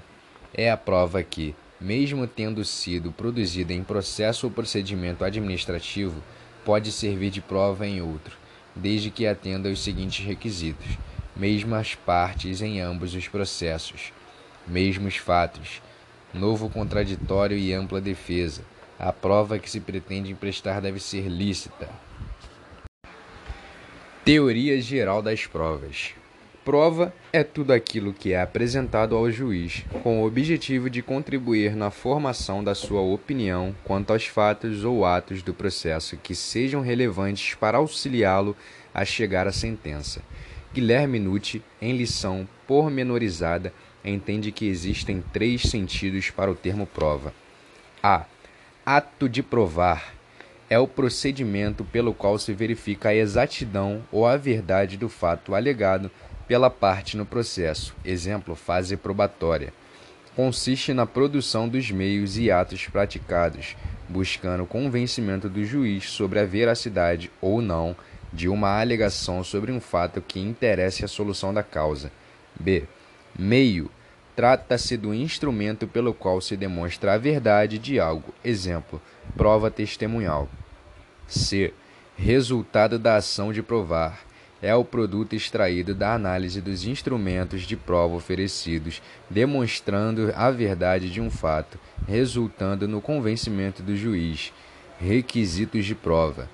É 0.55 0.71
a 0.71 0.77
prova 0.77 1.21
que, 1.21 1.53
mesmo 1.81 2.29
tendo 2.29 2.65
sido 2.65 3.11
produzida 3.11 3.73
em 3.73 3.83
processo 3.83 4.47
ou 4.47 4.53
procedimento 4.53 5.25
administrativo, 5.25 6.23
pode 6.65 6.93
servir 6.93 7.31
de 7.31 7.41
prova 7.41 7.89
em 7.89 8.01
outro, 8.01 8.37
desde 8.73 9.11
que 9.11 9.27
atenda 9.27 9.69
aos 9.69 9.83
seguintes 9.83 10.25
requisitos: 10.25 10.97
mesmas 11.35 11.97
partes 11.97 12.63
em 12.63 12.81
ambos 12.81 13.17
os 13.17 13.27
processos, 13.27 14.13
mesmos 14.69 15.17
fatos 15.17 15.85
novo 16.33 16.69
contraditório 16.69 17.57
e 17.57 17.73
ampla 17.73 18.01
defesa. 18.01 18.63
A 18.99 19.13
prova 19.13 19.59
que 19.59 19.71
se 19.71 19.81
pretende 19.81 20.33
emprestar 20.33 20.81
deve 20.81 21.01
ser 21.01 21.29
lícita. 21.29 21.89
Teoria 24.25 24.81
geral 24.81 25.23
das 25.23 25.47
provas. 25.47 26.15
Prova 26.65 27.15
é 27.33 27.45
tudo 27.45 27.73
aquilo 27.73 28.13
que 28.13 28.33
é 28.33 28.41
apresentado 28.41 29.15
ao 29.15 29.31
juiz 29.31 29.85
com 30.03 30.21
o 30.21 30.27
objetivo 30.27 30.91
de 30.91 31.01
contribuir 31.01 31.77
na 31.77 31.93
formação 31.93 32.65
da 32.65 32.75
sua 32.75 33.01
opinião 33.01 33.73
quanto 33.85 34.13
aos 34.13 34.27
fatos 34.27 34.85
ou 34.85 35.05
atos 35.05 35.43
do 35.43 35.55
processo 35.55 36.17
que 36.17 36.35
sejam 36.35 36.81
relevantes 36.81 37.55
para 37.55 37.79
auxiliá-lo 37.79 38.57
a 38.93 39.05
chegar 39.05 39.47
à 39.47 39.53
sentença. 39.53 40.23
Guilherme 40.75 41.21
Nucci, 41.21 41.63
em 41.81 41.97
lição 41.97 42.49
pormenorizada, 42.67 43.73
entende 44.11 44.53
que 44.53 44.67
existem 44.67 45.23
três 45.33 45.63
sentidos 45.63 46.31
para 46.31 46.51
o 46.51 46.55
termo 46.55 46.87
prova. 46.87 47.35
A. 48.03 48.25
Ato 48.85 49.29
de 49.29 49.43
provar 49.43 50.15
é 50.69 50.79
o 50.79 50.87
procedimento 50.87 51.85
pelo 51.85 52.15
qual 52.15 52.39
se 52.39 52.53
verifica 52.53 53.11
a 53.11 53.15
exatidão 53.15 54.03
ou 54.11 54.27
a 54.27 54.37
verdade 54.37 54.97
do 54.97 55.09
fato 55.09 55.55
alegado 55.55 56.11
pela 56.47 56.71
parte 56.71 57.17
no 57.17 57.27
processo. 57.27 57.95
Exemplo, 58.05 58.55
fase 58.55 58.97
probatória. 58.97 59.73
Consiste 60.35 60.93
na 60.93 61.07
produção 61.07 61.69
dos 61.69 61.91
meios 61.91 62.37
e 62.37 62.51
atos 62.51 62.87
praticados, 62.87 63.77
buscando 64.09 64.65
o 64.65 64.67
convencimento 64.67 65.49
do 65.49 65.65
juiz 65.65 66.11
sobre 66.11 66.39
a 66.39 66.45
veracidade 66.45 67.31
ou 67.41 67.63
não 67.63 67.97
de 68.33 68.49
uma 68.49 68.81
alegação 68.81 69.43
sobre 69.43 69.73
um 69.73 69.81
fato 69.81 70.21
que 70.21 70.39
interesse 70.39 71.05
a 71.05 71.09
solução 71.09 71.55
da 71.55 71.63
causa. 71.63 72.13
B. 72.59 72.85
Meio 73.39 73.91
Trata-se 74.37 74.99
do 74.99 75.15
instrumento 75.15 75.87
pelo 75.87 76.13
qual 76.13 76.43
se 76.43 76.59
demonstra 76.59 77.15
a 77.15 77.19
verdade 77.19 77.79
de 77.79 77.99
algo. 77.99 78.35
Exemplo: 78.45 79.01
prova 79.35 79.71
testemunhal. 79.71 80.47
C. 81.27 81.73
Resultado 82.15 82.99
da 82.99 83.17
ação 83.17 83.51
de 83.51 83.63
provar. 83.63 84.21
É 84.61 84.75
o 84.75 84.85
produto 84.85 85.35
extraído 85.35 85.95
da 85.95 86.15
análise 86.15 86.61
dos 86.61 86.87
instrumentos 86.87 87.63
de 87.63 87.77
prova 87.77 88.15
oferecidos, 88.15 89.03
demonstrando 89.29 90.33
a 90.35 90.51
verdade 90.51 91.11
de 91.11 91.21
um 91.21 91.31
fato, 91.31 91.79
resultando 92.07 92.87
no 92.87 93.01
convencimento 93.01 93.83
do 93.83 93.97
juiz. 93.97 94.53
Requisitos 94.99 95.85
de 95.85 95.95
prova. 95.95 96.49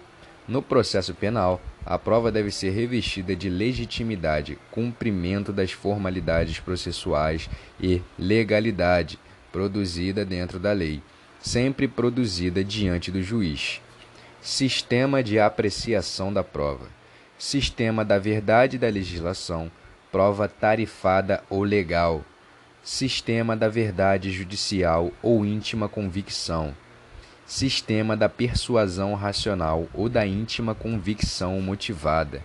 No 0.49 0.61
processo 0.63 1.15
penal, 1.15 1.61
a 1.85 1.99
prova 1.99 2.31
deve 2.31 2.51
ser 2.51 2.71
revestida 2.71 3.35
de 3.35 3.49
legitimidade, 3.49 4.59
cumprimento 4.71 5.53
das 5.53 5.73
formalidades 5.73 6.61
processuais 6.61 7.51
e 7.81 8.01
legalidade, 8.19 9.19
produzida 9.51 10.25
dentro 10.25 10.59
da 10.59 10.73
lei, 10.73 11.03
sempre 11.41 11.89
produzida 11.89 12.63
diante 12.63 13.11
do 13.11 13.23
juiz. 13.23 13.81
Sistema 14.41 15.23
de 15.23 15.39
apreciação 15.39 16.33
da 16.33 16.43
prova. 16.43 16.87
Sistema 17.39 18.05
da 18.05 18.19
verdade 18.19 18.79
da 18.79 18.89
legislação. 18.89 19.71
Prova 20.11 20.49
tarifada 20.49 21.43
ou 21.51 21.63
legal. 21.63 22.25
Sistema 22.83 23.57
da 23.57 23.69
verdade 23.69 24.31
judicial 24.31 25.13
ou 25.23 25.45
íntima 25.45 25.89
convicção. 25.89 26.75
Sistema 27.55 28.17
da 28.17 28.31
persuasão 28.31 29.13
racional 29.13 29.87
ou 29.93 30.09
da 30.09 30.27
íntima 30.27 30.75
convicção 30.75 31.61
motivada. 31.61 32.43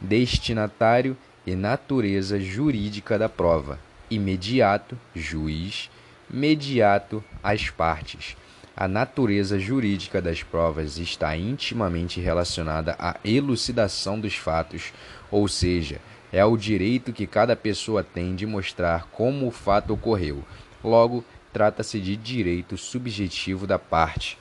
Destinatário 0.00 1.16
e 1.44 1.56
natureza 1.56 2.38
jurídica 2.38 3.18
da 3.18 3.28
prova. 3.28 3.76
Imediato, 4.08 4.96
juiz. 5.16 5.90
Mediato, 6.30 7.24
as 7.42 7.70
partes 7.70 8.36
a 8.76 8.86
natureza 8.86 9.58
jurídica 9.58 10.22
das 10.22 10.44
provas 10.44 10.96
está 10.96 11.36
intimamente 11.36 12.20
relacionada 12.20 12.94
à 13.00 13.16
elucidação 13.24 14.18
dos 14.18 14.36
fatos, 14.36 14.92
ou 15.28 15.48
seja, 15.48 16.00
é 16.32 16.42
o 16.44 16.56
direito 16.56 17.12
que 17.12 17.26
cada 17.26 17.56
pessoa 17.56 18.04
tem 18.04 18.36
de 18.36 18.46
mostrar 18.46 19.08
como 19.10 19.48
o 19.48 19.50
fato 19.50 19.92
ocorreu. 19.92 20.44
Logo, 20.82 21.24
trata-se 21.52 22.00
de 22.00 22.16
direito 22.16 22.76
subjetivo 22.76 23.66
da 23.66 23.78
parte. 23.78 24.38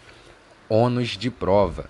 Ônus 0.69 1.09
de 1.09 1.29
prova. 1.29 1.89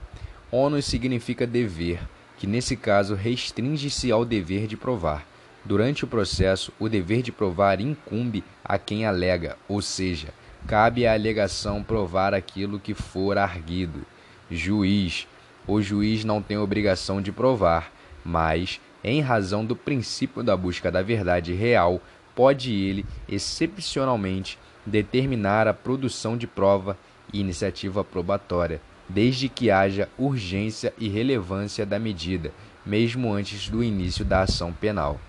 Ônus 0.52 0.86
significa 0.86 1.46
dever, 1.46 2.00
que 2.38 2.48
nesse 2.48 2.76
caso 2.76 3.16
restringe-se 3.16 4.12
ao 4.12 4.24
dever 4.24 4.68
de 4.68 4.78
provar. 4.78 5.26
Durante 5.66 6.06
o 6.06 6.08
processo, 6.08 6.72
o 6.80 6.88
dever 6.88 7.22
de 7.22 7.32
provar 7.32 7.82
incumbe 7.82 8.44
a 8.64 8.78
quem 8.78 9.06
alega, 9.06 9.58
ou 9.68 9.82
seja, 9.82 10.30
cabe 10.66 11.06
à 11.06 11.14
alegação 11.14 11.84
provar 11.84 12.34
aquilo 12.34 12.80
que 12.80 12.94
for 12.94 13.38
arguido. 13.38 14.06
Juiz: 14.50 15.28
o 15.68 15.82
juiz 15.82 16.24
não 16.24 16.42
tem 16.42 16.58
obrigação 16.58 17.22
de 17.22 17.32
provar, 17.32 17.92
mas, 18.24 18.80
em 19.04 19.22
razão 19.22 19.66
do 19.66 19.76
princípio 19.76 20.42
da 20.42 20.58
busca 20.58 20.92
da 20.92 21.02
verdade 21.02 21.54
real, 21.54 22.02
pode 22.34 22.72
ele, 22.74 23.06
excepcionalmente, 23.28 24.58
determinar 24.90 25.68
a 25.68 25.74
produção 25.74 26.36
de 26.38 26.48
prova 26.48 26.98
e 27.32 27.40
iniciativa 27.40 28.04
probatória, 28.04 28.82
desde 29.08 29.48
que 29.48 29.72
haja 29.72 30.10
urgência 30.18 30.94
e 30.98 31.08
relevância 31.08 31.86
da 31.86 31.98
medida, 31.98 32.52
mesmo 32.86 33.32
antes 33.32 33.70
do 33.70 33.84
início 33.84 34.26
da 34.26 34.42
ação 34.42 34.74
penal. 34.74 35.20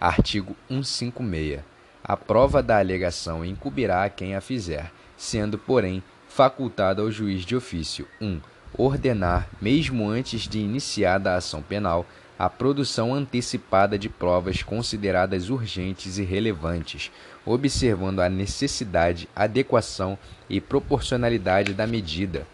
Artigo 0.00 0.56
156 0.68 1.60
a 2.08 2.16
prova 2.16 2.62
da 2.62 2.78
alegação 2.78 3.44
incumbirá 3.44 4.04
a 4.04 4.08
quem 4.08 4.34
a 4.34 4.40
fizer, 4.40 4.90
sendo, 5.14 5.58
porém, 5.58 6.02
facultado 6.26 7.02
ao 7.02 7.10
juiz 7.10 7.44
de 7.44 7.54
ofício 7.54 8.08
1. 8.18 8.26
Um, 8.26 8.40
ordenar, 8.72 9.46
mesmo 9.60 10.08
antes 10.08 10.48
de 10.48 10.58
iniciada 10.58 11.32
a 11.32 11.36
ação 11.36 11.60
penal, 11.60 12.06
a 12.38 12.48
produção 12.48 13.12
antecipada 13.12 13.98
de 13.98 14.08
provas 14.08 14.62
consideradas 14.62 15.50
urgentes 15.50 16.18
e 16.18 16.22
relevantes, 16.22 17.10
observando 17.44 18.20
a 18.20 18.28
necessidade, 18.28 19.28
adequação 19.34 20.16
e 20.48 20.60
proporcionalidade 20.60 21.74
da 21.74 21.86
medida. 21.86 22.46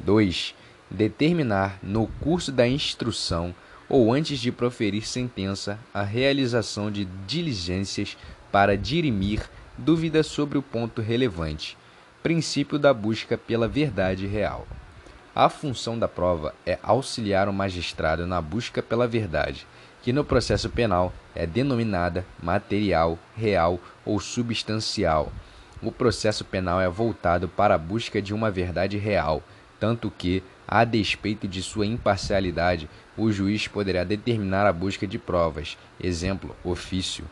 2. 0.00 0.54
Determinar, 0.90 1.78
no 1.82 2.06
curso 2.20 2.50
da 2.50 2.66
instrução 2.66 3.54
ou 3.88 4.12
antes 4.12 4.38
de 4.38 4.50
proferir 4.50 5.06
sentença, 5.06 5.78
a 5.92 6.02
realização 6.02 6.90
de 6.90 7.04
diligências 7.26 8.16
para 8.50 8.76
dirimir 8.76 9.42
dúvidas 9.76 10.26
sobre 10.26 10.56
o 10.56 10.62
ponto 10.62 11.02
relevante, 11.02 11.76
princípio 12.22 12.78
da 12.78 12.94
busca 12.94 13.36
pela 13.36 13.68
verdade 13.68 14.26
real. 14.26 14.66
A 15.38 15.48
função 15.48 15.96
da 15.96 16.08
prova 16.08 16.52
é 16.66 16.80
auxiliar 16.82 17.48
o 17.48 17.52
magistrado 17.52 18.26
na 18.26 18.42
busca 18.42 18.82
pela 18.82 19.06
verdade, 19.06 19.68
que 20.02 20.12
no 20.12 20.24
processo 20.24 20.68
penal 20.68 21.12
é 21.32 21.46
denominada 21.46 22.26
material, 22.42 23.16
real 23.36 23.78
ou 24.04 24.18
substancial. 24.18 25.32
O 25.80 25.92
processo 25.92 26.44
penal 26.44 26.80
é 26.80 26.88
voltado 26.88 27.46
para 27.48 27.76
a 27.76 27.78
busca 27.78 28.20
de 28.20 28.34
uma 28.34 28.50
verdade 28.50 28.98
real, 28.98 29.40
tanto 29.78 30.10
que, 30.10 30.42
a 30.66 30.82
despeito 30.82 31.46
de 31.46 31.62
sua 31.62 31.86
imparcialidade, 31.86 32.90
o 33.16 33.30
juiz 33.30 33.68
poderá 33.68 34.02
determinar 34.02 34.66
a 34.66 34.72
busca 34.72 35.06
de 35.06 35.20
provas, 35.20 35.78
exemplo, 36.00 36.56
ofício, 36.64 37.24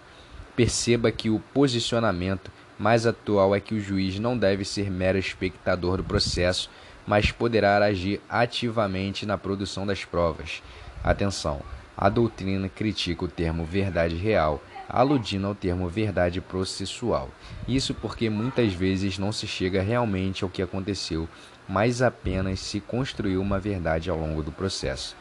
Perceba 0.56 1.12
que 1.12 1.28
o 1.28 1.38
posicionamento 1.52 2.50
mais 2.78 3.06
atual 3.06 3.54
é 3.54 3.60
que 3.60 3.74
o 3.74 3.80
juiz 3.80 4.18
não 4.18 4.38
deve 4.38 4.64
ser 4.64 4.90
mero 4.90 5.18
espectador 5.18 5.98
do 5.98 6.04
processo, 6.04 6.70
mas 7.06 7.30
poderá 7.30 7.76
agir 7.76 8.20
ativamente 8.28 9.24
na 9.24 9.38
produção 9.38 9.86
das 9.86 10.04
provas. 10.04 10.62
Atenção! 11.04 11.60
A 11.96 12.10
doutrina 12.10 12.68
critica 12.68 13.24
o 13.24 13.28
termo 13.28 13.64
verdade 13.64 14.16
real, 14.16 14.62
aludindo 14.86 15.46
ao 15.46 15.54
termo 15.54 15.88
verdade 15.88 16.42
processual. 16.42 17.30
Isso 17.66 17.94
porque 17.94 18.28
muitas 18.28 18.74
vezes 18.74 19.18
não 19.18 19.32
se 19.32 19.46
chega 19.46 19.80
realmente 19.80 20.44
ao 20.44 20.50
que 20.50 20.60
aconteceu, 20.60 21.26
mas 21.66 22.02
apenas 22.02 22.60
se 22.60 22.80
construiu 22.80 23.40
uma 23.40 23.58
verdade 23.58 24.10
ao 24.10 24.18
longo 24.18 24.42
do 24.42 24.52
processo. 24.52 25.16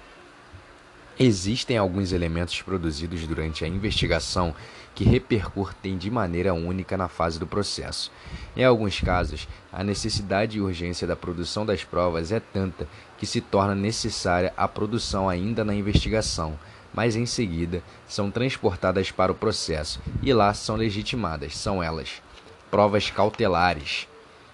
Existem 1.17 1.77
alguns 1.77 2.11
elementos 2.11 2.61
produzidos 2.61 3.25
durante 3.25 3.63
a 3.63 3.67
investigação 3.69 4.53
que 4.93 5.05
repercutem 5.05 5.97
de 5.97 6.11
maneira 6.11 6.53
única 6.53 6.97
na 6.97 7.07
fase 7.07 7.39
do 7.39 7.47
processo. 7.47 8.11
Em 8.55 8.65
alguns 8.65 8.99
casos, 8.99 9.47
a 9.71 9.81
necessidade 9.81 10.57
e 10.57 10.61
urgência 10.61 11.07
da 11.07 11.15
produção 11.15 11.65
das 11.65 11.85
provas 11.85 12.33
é 12.33 12.41
tanta 12.41 12.85
que 13.17 13.25
se 13.25 13.39
torna 13.39 13.73
necessária 13.73 14.53
a 14.57 14.67
produção 14.67 15.29
ainda 15.29 15.63
na 15.63 15.73
investigação, 15.73 16.59
mas 16.93 17.15
em 17.15 17.25
seguida 17.25 17.81
são 18.05 18.29
transportadas 18.29 19.09
para 19.09 19.31
o 19.31 19.35
processo 19.35 20.01
e 20.21 20.33
lá 20.33 20.53
são 20.53 20.75
legitimadas. 20.75 21.55
São 21.55 21.81
elas: 21.81 22.21
provas 22.69 23.09
cautelares. 23.09 24.05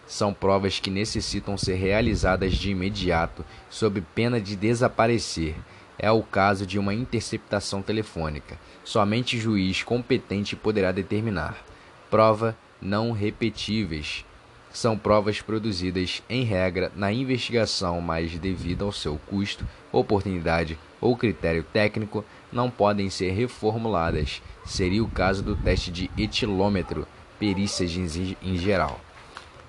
São 0.05 0.33
provas 0.33 0.77
que 0.77 0.89
necessitam 0.91 1.57
ser 1.57 1.75
realizadas 1.75 2.53
de 2.53 2.69
imediato, 2.69 3.45
sob 3.69 4.01
pena 4.13 4.41
de 4.41 4.57
desaparecer 4.57 5.55
é 6.01 6.11
o 6.11 6.23
caso 6.23 6.65
de 6.65 6.79
uma 6.79 6.95
interceptação 6.95 7.83
telefônica. 7.83 8.57
Somente 8.83 9.37
juiz 9.37 9.83
competente 9.83 10.55
poderá 10.55 10.91
determinar. 10.91 11.63
Prova 12.09 12.57
não 12.81 13.11
repetíveis. 13.11 14.25
São 14.73 14.97
provas 14.97 15.41
produzidas, 15.41 16.23
em 16.27 16.43
regra, 16.43 16.91
na 16.95 17.13
investigação, 17.13 18.01
mas 18.01 18.35
devido 18.39 18.83
ao 18.83 18.91
seu 18.91 19.19
custo, 19.27 19.67
oportunidade 19.91 20.79
ou 20.99 21.15
critério 21.15 21.63
técnico, 21.71 22.25
não 22.51 22.71
podem 22.71 23.07
ser 23.07 23.29
reformuladas. 23.31 24.41
Seria 24.65 25.03
o 25.03 25.09
caso 25.09 25.43
do 25.43 25.55
teste 25.55 25.91
de 25.91 26.09
etilômetro, 26.17 27.07
perícias 27.37 27.95
em 27.95 28.57
geral. 28.57 28.99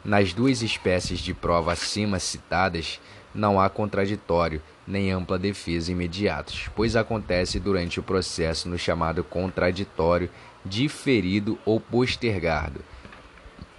Nas 0.03 0.33
duas 0.33 0.63
espécies 0.63 1.21
de 1.21 1.35
prova 1.35 1.73
acima 1.73 2.19
citadas, 2.19 2.99
não 3.35 3.61
há 3.61 3.69
contraditório 3.69 4.63
nem 4.87 5.11
ampla 5.11 5.39
defesa 5.39 5.93
imediatos, 5.93 6.69
pois 6.75 6.97
acontece 6.97 7.59
durante 7.61 8.01
o 8.01 8.03
processo 8.03 8.69
no 8.69 8.79
chamado 8.79 9.23
contraditório 9.23 10.29
diferido 10.65 11.59
ou 11.65 11.81
postergado. 11.81 12.81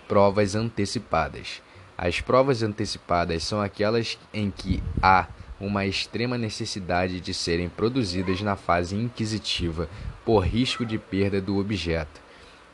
Provas 0.07 0.55
antecipadas. 0.55 1.61
As 1.97 2.19
provas 2.19 2.63
antecipadas 2.63 3.43
são 3.43 3.61
aquelas 3.61 4.17
em 4.33 4.49
que 4.49 4.81
há 5.01 5.27
uma 5.59 5.85
extrema 5.85 6.37
necessidade 6.37 7.19
de 7.19 7.33
serem 7.33 7.69
produzidas 7.69 8.41
na 8.41 8.55
fase 8.55 8.95
inquisitiva 8.95 9.87
por 10.25 10.39
risco 10.39 10.85
de 10.85 10.97
perda 10.97 11.39
do 11.39 11.57
objeto. 11.57 12.21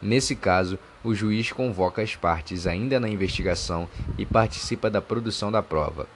Nesse 0.01 0.35
caso, 0.35 0.79
o 1.03 1.13
juiz 1.13 1.51
convoca 1.51 2.01
as 2.01 2.15
partes 2.15 2.65
ainda 2.65 2.99
na 2.99 3.09
investigação 3.09 3.87
e 4.17 4.25
participa 4.25 4.89
da 4.89 5.01
produção 5.01 5.51
da 5.51 5.61
prova. 5.61 6.07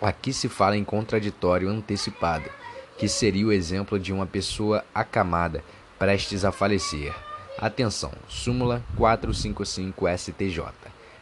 Aqui 0.00 0.30
se 0.30 0.46
fala 0.46 0.76
em 0.76 0.84
contraditório 0.84 1.70
antecipado, 1.70 2.50
que 2.98 3.08
seria 3.08 3.46
o 3.46 3.52
exemplo 3.52 3.98
de 3.98 4.12
uma 4.12 4.26
pessoa 4.26 4.84
acamada, 4.94 5.64
prestes 5.98 6.44
a 6.44 6.52
falecer. 6.52 7.14
Atenção, 7.58 8.12
súmula 8.28 8.84
455 8.96 10.06
STJ. 10.18 10.64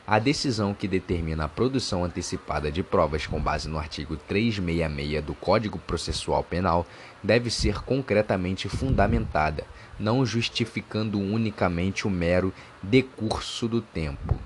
A 0.04 0.18
decisão 0.18 0.74
que 0.74 0.88
determina 0.88 1.44
a 1.44 1.48
produção 1.48 2.04
antecipada 2.04 2.70
de 2.70 2.82
provas 2.82 3.26
com 3.26 3.40
base 3.40 3.68
no 3.68 3.78
artigo 3.78 4.16
366 4.16 5.24
do 5.24 5.34
Código 5.34 5.78
Processual 5.78 6.42
Penal 6.42 6.84
deve 7.22 7.50
ser 7.50 7.80
concretamente 7.84 8.68
fundamentada, 8.68 9.64
não 9.98 10.26
justificando 10.26 11.20
unicamente 11.20 12.08
o 12.08 12.10
mero 12.10 12.52
decurso 12.82 13.68
do 13.68 13.80
tempo. 13.80 14.36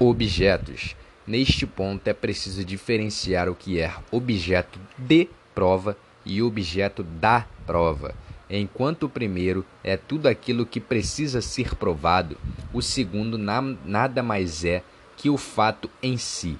Objetos 0.00 0.96
Neste 1.26 1.66
ponto 1.66 2.06
é 2.08 2.12
preciso 2.12 2.64
diferenciar 2.64 3.48
o 3.48 3.54
que 3.54 3.78
é 3.78 3.94
objeto 4.10 4.78
de 4.98 5.28
prova 5.54 5.96
e 6.24 6.42
objeto 6.42 7.02
da 7.02 7.46
prova. 7.66 8.14
Enquanto 8.48 9.04
o 9.04 9.08
primeiro 9.08 9.64
é 9.84 9.96
tudo 9.96 10.26
aquilo 10.26 10.66
que 10.66 10.80
precisa 10.80 11.40
ser 11.40 11.76
provado, 11.76 12.36
o 12.72 12.82
segundo 12.82 13.38
na, 13.38 13.60
nada 13.60 14.22
mais 14.22 14.64
é 14.64 14.82
que 15.16 15.30
o 15.30 15.36
fato 15.36 15.88
em 16.02 16.16
si. 16.16 16.58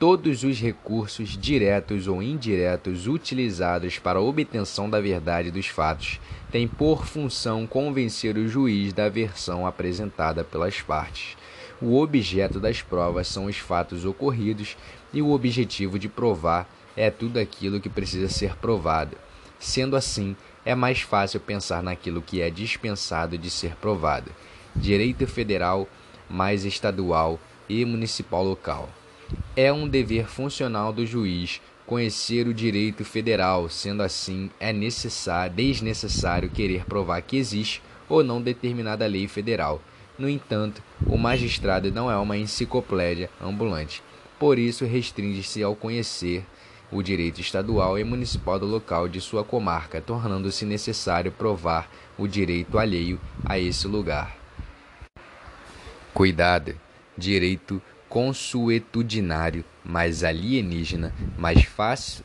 todos 0.00 0.44
os 0.44 0.58
recursos 0.58 1.36
diretos 1.36 2.08
ou 2.08 2.22
indiretos 2.22 3.06
utilizados 3.06 3.98
para 3.98 4.18
a 4.18 4.22
obtenção 4.22 4.88
da 4.88 4.98
verdade 4.98 5.50
dos 5.50 5.66
fatos 5.66 6.18
têm 6.50 6.66
por 6.66 7.04
função 7.04 7.66
convencer 7.66 8.38
o 8.38 8.48
juiz 8.48 8.94
da 8.94 9.10
versão 9.10 9.66
apresentada 9.66 10.42
pelas 10.42 10.80
partes. 10.80 11.36
O 11.82 11.98
objeto 11.98 12.60
das 12.60 12.82
provas 12.82 13.26
são 13.26 13.46
os 13.46 13.56
fatos 13.56 14.04
ocorridos 14.04 14.76
e 15.12 15.22
o 15.22 15.30
objetivo 15.30 15.98
de 15.98 16.08
provar 16.08 16.68
é 16.96 17.10
tudo 17.10 17.38
aquilo 17.38 17.80
que 17.80 17.88
precisa 17.88 18.28
ser 18.28 18.54
provado. 18.56 19.16
Sendo 19.58 19.96
assim, 19.96 20.36
é 20.64 20.74
mais 20.74 21.00
fácil 21.00 21.40
pensar 21.40 21.82
naquilo 21.82 22.20
que 22.20 22.42
é 22.42 22.50
dispensado 22.50 23.38
de 23.38 23.50
ser 23.50 23.76
provado. 23.76 24.30
Direito 24.76 25.26
federal 25.26 25.88
mais 26.30 26.64
estadual 26.64 27.40
e 27.68 27.84
municipal 27.84 28.44
local. 28.44 28.88
É 29.56 29.72
um 29.72 29.88
dever 29.88 30.26
funcional 30.26 30.92
do 30.92 31.04
juiz 31.06 31.60
conhecer 31.86 32.46
o 32.46 32.54
direito 32.54 33.04
federal, 33.04 33.68
sendo 33.68 34.02
assim 34.02 34.50
é 34.60 34.72
necessário, 34.72 35.56
desnecessário 35.56 36.50
querer 36.50 36.84
provar 36.84 37.20
que 37.22 37.36
existe 37.36 37.82
ou 38.08 38.22
não 38.22 38.40
determinada 38.40 39.06
lei 39.06 39.26
federal. 39.26 39.82
No 40.20 40.28
entanto, 40.28 40.82
o 41.06 41.16
magistrado 41.16 41.90
não 41.90 42.10
é 42.10 42.16
uma 42.18 42.36
enciclopédia 42.36 43.30
ambulante, 43.40 44.02
por 44.38 44.58
isso 44.58 44.84
restringe-se 44.84 45.62
ao 45.62 45.74
conhecer 45.74 46.44
o 46.92 47.02
direito 47.02 47.40
estadual 47.40 47.98
e 47.98 48.04
municipal 48.04 48.58
do 48.58 48.66
local 48.66 49.08
de 49.08 49.18
sua 49.18 49.42
comarca, 49.42 49.98
tornando-se 49.98 50.66
necessário 50.66 51.32
provar 51.32 51.90
o 52.18 52.28
direito 52.28 52.78
alheio 52.78 53.18
a 53.46 53.58
esse 53.58 53.88
lugar. 53.88 54.36
Cuidado! 56.12 56.78
Direito 57.16 57.80
consuetudinário, 58.06 59.64
mais 59.82 60.22
alienígena, 60.22 61.14
mas 61.38 61.66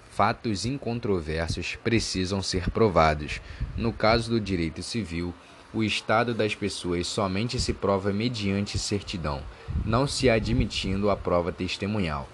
fatos 0.09 0.65
incontroversos 0.65 1.77
precisam 1.81 2.41
ser 2.41 2.69
provados. 2.71 3.39
No 3.77 3.93
caso 3.93 4.31
do 4.31 4.41
direito 4.41 4.83
civil, 4.83 5.33
o 5.75 5.83
estado 5.83 6.33
das 6.33 6.55
pessoas 6.55 7.05
somente 7.05 7.59
se 7.59 7.73
prova 7.73 8.13
mediante 8.13 8.79
certidão, 8.79 9.43
não 9.83 10.07
se 10.07 10.29
admitindo 10.29 11.09
a 11.09 11.17
prova 11.17 11.51
testemunhal. 11.51 12.29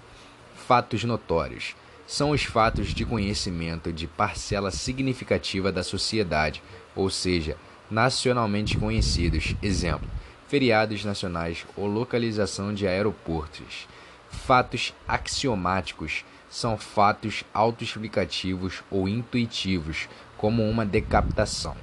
Fatos 0.54 1.02
notórios 1.02 1.74
são 2.06 2.30
os 2.30 2.44
fatos 2.44 2.94
de 2.94 3.04
conhecimento 3.04 3.92
de 3.92 4.06
parcela 4.06 4.70
significativa 4.70 5.72
da 5.72 5.82
sociedade, 5.82 6.62
ou 6.94 7.10
seja, 7.10 7.56
nacionalmente 7.90 8.78
conhecidos. 8.78 9.56
Exemplo: 9.60 10.08
feriados 10.46 11.04
nacionais 11.04 11.66
ou 11.76 11.86
localização 11.86 12.72
de 12.72 12.86
aeroportos. 12.86 13.88
Fatos 14.30 14.94
axiomáticos 15.08 16.24
são 16.48 16.78
fatos 16.78 17.42
autoexplicativos 17.52 18.84
ou 18.90 19.08
intuitivos, 19.08 20.08
como 20.36 20.62
uma 20.62 20.86
decapitação. 20.86 21.76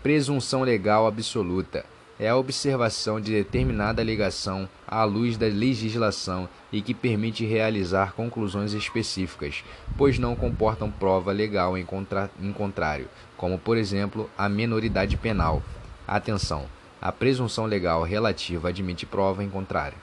Presunção 0.00 0.62
legal 0.62 1.08
absoluta 1.08 1.84
é 2.20 2.28
a 2.28 2.36
observação 2.36 3.20
de 3.20 3.32
determinada 3.32 4.00
ligação 4.00 4.68
à 4.86 5.02
luz 5.02 5.36
da 5.36 5.46
legislação 5.46 6.48
e 6.70 6.80
que 6.80 6.94
permite 6.94 7.44
realizar 7.44 8.12
conclusões 8.12 8.74
específicas, 8.74 9.64
pois 9.96 10.16
não 10.16 10.36
comportam 10.36 10.88
prova 10.88 11.32
legal 11.32 11.76
em, 11.76 11.84
contra 11.84 12.30
em 12.40 12.52
contrário, 12.52 13.08
como 13.36 13.58
por 13.58 13.76
exemplo 13.76 14.30
a 14.38 14.48
menoridade 14.48 15.16
penal. 15.16 15.60
Atenção! 16.06 16.66
A 17.02 17.10
presunção 17.10 17.66
legal 17.66 18.04
relativa 18.04 18.68
admite 18.68 19.04
prova 19.04 19.42
em 19.42 19.50
contrário. 19.50 19.98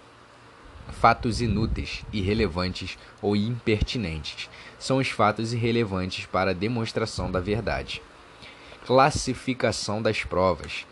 Fatos 0.90 1.40
inúteis, 1.40 2.04
irrelevantes 2.12 2.98
ou 3.22 3.34
impertinentes 3.34 4.50
são 4.78 4.98
os 4.98 5.10
fatos 5.10 5.54
irrelevantes 5.54 6.26
para 6.26 6.52
a 6.52 6.54
demonstração 6.54 7.32
da 7.32 7.40
verdade. 7.40 8.02
Classificação 8.86 10.00
das 10.00 10.24
provas. 10.24 10.86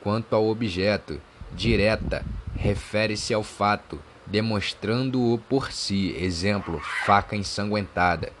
Quanto 0.00 0.36
ao 0.36 0.48
objeto, 0.48 1.20
direta 1.52 2.24
refere-se 2.54 3.34
ao 3.34 3.42
fato, 3.42 3.98
demonstrando-o 4.24 5.36
por 5.36 5.72
si, 5.72 6.14
exemplo, 6.16 6.80
faca 7.04 7.34
ensanguentada. 7.34 8.32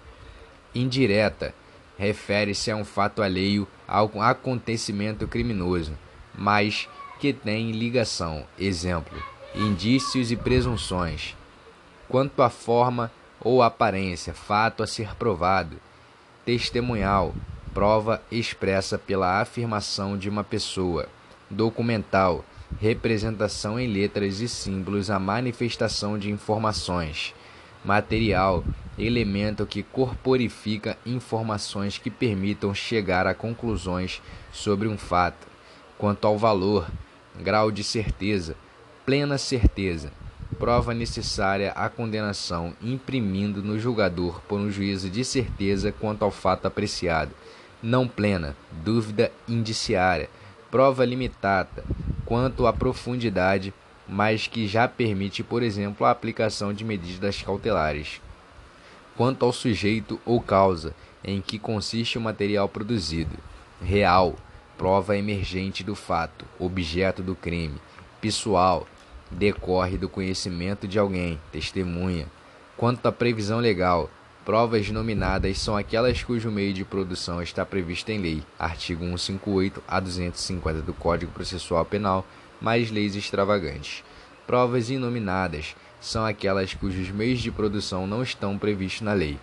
Indireta 0.72 1.52
refere-se 1.98 2.70
a 2.70 2.76
um 2.76 2.84
fato 2.84 3.20
alheio 3.20 3.66
ao 3.86 4.12
acontecimento 4.22 5.26
criminoso, 5.26 5.98
mas 6.32 6.88
que 7.18 7.32
têm 7.32 7.72
ligação. 7.72 8.46
Exemplo: 8.56 9.20
indícios 9.56 10.30
e 10.30 10.36
presunções. 10.36 11.34
Quanto 12.08 12.42
à 12.44 12.48
forma 12.48 13.10
ou 13.40 13.60
aparência, 13.60 14.32
fato 14.32 14.84
a 14.84 14.86
ser 14.86 15.16
provado. 15.16 15.76
Testemunhal, 16.44 17.34
prova 17.74 18.22
expressa 18.30 18.98
pela 18.98 19.40
afirmação 19.40 20.16
de 20.18 20.28
uma 20.28 20.44
pessoa. 20.44 21.08
Documental, 21.48 22.44
representação 22.80 23.78
em 23.78 23.86
letras 23.86 24.40
e 24.40 24.48
símbolos 24.48 25.10
a 25.10 25.18
manifestação 25.18 26.18
de 26.18 26.30
informações. 26.30 27.34
Material, 27.84 28.62
elemento 28.98 29.64
que 29.64 29.82
corporifica 29.82 30.98
informações 31.06 31.96
que 31.96 32.10
permitam 32.10 32.74
chegar 32.74 33.26
a 33.26 33.34
conclusões 33.34 34.20
sobre 34.52 34.86
um 34.86 34.98
fato. 34.98 35.46
Quanto 35.96 36.26
ao 36.26 36.36
valor, 36.36 36.90
grau 37.40 37.70
de 37.70 37.82
certeza, 37.82 38.54
plena 39.06 39.38
certeza, 39.38 40.12
prova 40.58 40.92
necessária 40.92 41.72
à 41.72 41.88
condenação, 41.88 42.74
imprimindo 42.82 43.62
no 43.62 43.78
julgador 43.78 44.40
por 44.42 44.60
um 44.60 44.70
juízo 44.70 45.08
de 45.08 45.24
certeza 45.24 45.90
quanto 45.90 46.22
ao 46.22 46.30
fato 46.30 46.66
apreciado, 46.66 47.32
não 47.82 48.06
plena, 48.06 48.56
dúvida 48.84 49.32
indiciária, 49.48 50.28
prova 50.70 51.04
limitada 51.04 51.84
quanto 52.24 52.66
à 52.66 52.72
profundidade, 52.72 53.74
mas 54.06 54.46
que 54.46 54.66
já 54.68 54.86
permite, 54.86 55.42
por 55.42 55.62
exemplo, 55.62 56.06
a 56.06 56.10
aplicação 56.10 56.72
de 56.72 56.84
medidas 56.84 57.42
cautelares. 57.42 58.20
Quanto 59.16 59.44
ao 59.44 59.52
sujeito 59.52 60.20
ou 60.24 60.40
causa 60.40 60.94
em 61.24 61.40
que 61.40 61.58
consiste 61.58 62.18
o 62.18 62.20
material 62.20 62.68
produzido, 62.68 63.36
real, 63.82 64.36
prova 64.78 65.16
emergente 65.16 65.82
do 65.82 65.94
fato, 65.94 66.44
objeto 66.58 67.22
do 67.22 67.34
crime, 67.34 67.80
pessoal, 68.20 68.86
decorre 69.30 69.98
do 69.98 70.08
conhecimento 70.08 70.86
de 70.88 70.98
alguém, 70.98 71.40
testemunha. 71.52 72.26
Quanto 72.76 73.04
à 73.06 73.12
previsão 73.12 73.58
legal, 73.58 74.08
provas 74.50 74.90
nominadas 74.90 75.60
são 75.60 75.76
aquelas 75.76 76.24
cujo 76.24 76.50
meio 76.50 76.74
de 76.74 76.84
produção 76.84 77.40
está 77.40 77.64
previsto 77.64 78.10
em 78.10 78.18
lei, 78.18 78.42
artigo 78.58 79.04
158 79.04 79.80
a 79.86 80.00
250 80.00 80.82
do 80.82 80.92
Código 80.92 81.30
Processual 81.30 81.84
Penal, 81.84 82.26
mais 82.60 82.90
leis 82.90 83.14
extravagantes. 83.14 84.02
Provas 84.48 84.90
inominadas 84.90 85.76
são 86.00 86.26
aquelas 86.26 86.74
cujos 86.74 87.10
meios 87.10 87.38
de 87.38 87.52
produção 87.52 88.08
não 88.08 88.24
estão 88.24 88.58
previstos 88.58 89.02
na 89.02 89.12
lei. 89.12 89.38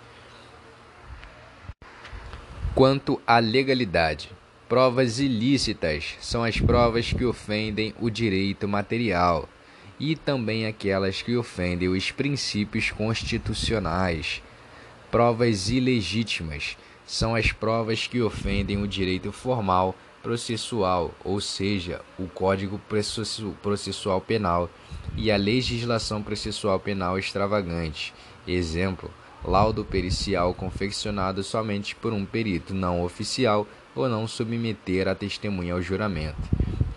Quanto 2.75 3.21
à 3.25 3.39
legalidade, 3.39 4.29
Provas 4.67 5.21
ilícitas 5.21 6.17
são 6.19 6.43
as 6.43 6.59
provas 6.59 7.13
que 7.13 7.23
ofendem 7.23 7.95
o 8.01 8.09
direito 8.09 8.67
material 8.67 9.47
e 9.97 10.17
também 10.17 10.65
aquelas 10.65 11.21
que 11.21 11.37
ofendem 11.37 11.87
os 11.87 12.11
princípios 12.11 12.91
constitucionais. 12.91 14.41
Provas 15.09 15.69
ilegítimas 15.69 16.77
são 17.05 17.33
as 17.33 17.53
provas 17.53 18.07
que 18.07 18.21
ofendem 18.21 18.81
o 18.81 18.87
direito 18.87 19.31
formal 19.31 19.95
processual, 20.21 21.15
ou 21.23 21.39
seja, 21.39 22.01
o 22.19 22.27
Código 22.27 22.77
Processual 23.61 24.19
Penal 24.19 24.69
e 25.15 25.31
a 25.31 25.37
legislação 25.37 26.21
processual 26.21 26.77
penal 26.77 27.17
extravagante. 27.17 28.13
Exemplo: 28.45 29.09
laudo 29.45 29.85
pericial 29.85 30.53
confeccionado 30.53 31.41
somente 31.41 31.95
por 31.95 32.11
um 32.11 32.25
perito 32.25 32.73
não 32.73 33.01
oficial 33.01 33.65
ou 33.95 34.09
não 34.09 34.27
submeter 34.27 35.07
a 35.07 35.15
testemunha 35.15 35.73
ao 35.73 35.81
juramento. 35.81 36.41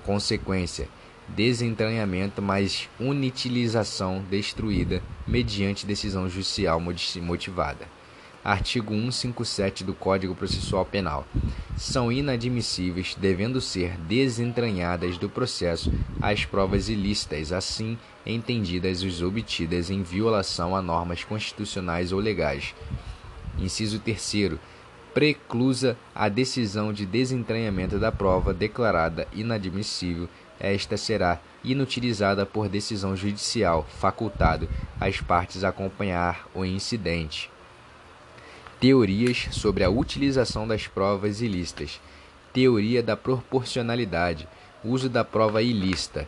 Consequência: 0.05 0.89
desentranhamento 1.29 2.43
mais 2.43 2.89
unitilização 2.99 4.21
destruída 4.29 5.01
mediante 5.29 5.87
decisão 5.87 6.29
judicial 6.29 6.81
motivada. 6.81 8.00
Artigo 8.45 8.95
157 8.95 9.85
do 9.85 9.93
Código 9.93 10.35
Processual 10.35 10.85
Penal. 10.85 11.27
São 11.77 12.11
inadmissíveis, 12.11 13.15
devendo 13.15 13.61
ser 13.61 13.97
desentranhadas 13.99 15.19
do 15.19 15.29
processo, 15.29 15.93
as 16.23 16.45
provas 16.45 16.89
ilícitas, 16.89 17.53
assim 17.53 17.99
entendidas 18.25 19.03
os 19.03 19.23
obtidas 19.23 19.91
em 19.91 20.03
violação 20.03 20.75
a 20.75 20.81
normas 20.81 21.25
constitucionais 21.25 22.13
ou 22.13 22.21
legais. 22.21 22.75
Inciso 23.59 23.99
3 23.99 24.59
preclusa 25.13 25.97
a 26.15 26.29
decisão 26.29 26.93
de 26.93 27.05
desentranhamento 27.05 27.99
da 27.99 28.13
prova 28.13 28.55
declarada 28.55 29.27
inadmissível 29.33 30.29
esta 30.61 30.99
será 30.99 31.41
inutilizada 31.65 32.45
por 32.45 32.69
decisão 32.69 33.17
judicial, 33.17 33.87
facultado 33.99 34.69
às 35.01 35.19
partes 35.19 35.65
acompanhar 35.65 36.47
o 36.55 36.67
incidente. 36.67 37.51
Teorias 38.81 39.49
sobre 39.51 39.85
a 39.85 39.91
utilização 39.91 40.67
das 40.67 40.87
provas 40.87 41.43
ilícitas. 41.43 42.01
Teoria 42.51 43.03
da 43.03 43.15
proporcionalidade. 43.15 44.49
Uso 44.83 45.11
da 45.11 45.23
prova 45.23 45.61
ilícita, 45.61 46.27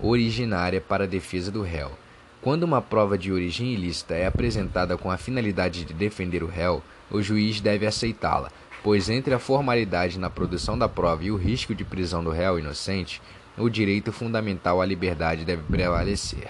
originária 0.00 0.80
para 0.80 1.04
a 1.04 1.06
defesa 1.06 1.50
do 1.50 1.60
réu. 1.60 1.92
Quando 2.40 2.62
uma 2.62 2.80
prova 2.80 3.18
de 3.18 3.30
origem 3.30 3.74
ilícita 3.74 4.14
é 4.14 4.24
apresentada 4.24 4.96
com 4.96 5.10
a 5.10 5.18
finalidade 5.18 5.84
de 5.84 5.92
defender 5.92 6.42
o 6.42 6.46
réu, 6.46 6.82
o 7.10 7.20
juiz 7.20 7.60
deve 7.60 7.86
aceitá-la, 7.86 8.50
pois 8.82 9.10
entre 9.10 9.34
a 9.34 9.38
formalidade 9.38 10.18
na 10.18 10.30
produção 10.30 10.78
da 10.78 10.88
prova 10.88 11.24
e 11.24 11.30
o 11.30 11.36
risco 11.36 11.74
de 11.74 11.84
prisão 11.84 12.24
do 12.24 12.30
réu 12.30 12.58
inocente, 12.58 13.20
o 13.58 13.68
direito 13.68 14.10
fundamental 14.10 14.80
à 14.80 14.86
liberdade 14.86 15.44
deve 15.44 15.62
prevalecer. 15.64 16.48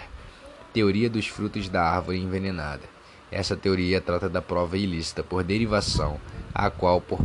Teoria 0.73 1.11
dos 1.11 1.27
frutos 1.27 1.69
da 1.69 1.83
árvore 1.83 2.19
envenenada. 2.19 3.02
Essa 3.33 3.57
teoria 3.57 3.99
trata 3.99 4.29
da 4.29 4.43
prova 4.43 4.77
ilícita 4.77 5.23
por 5.23 5.43
derivação, 5.43 6.21
a 6.55 6.71
qual, 6.71 7.01
por 7.01 7.25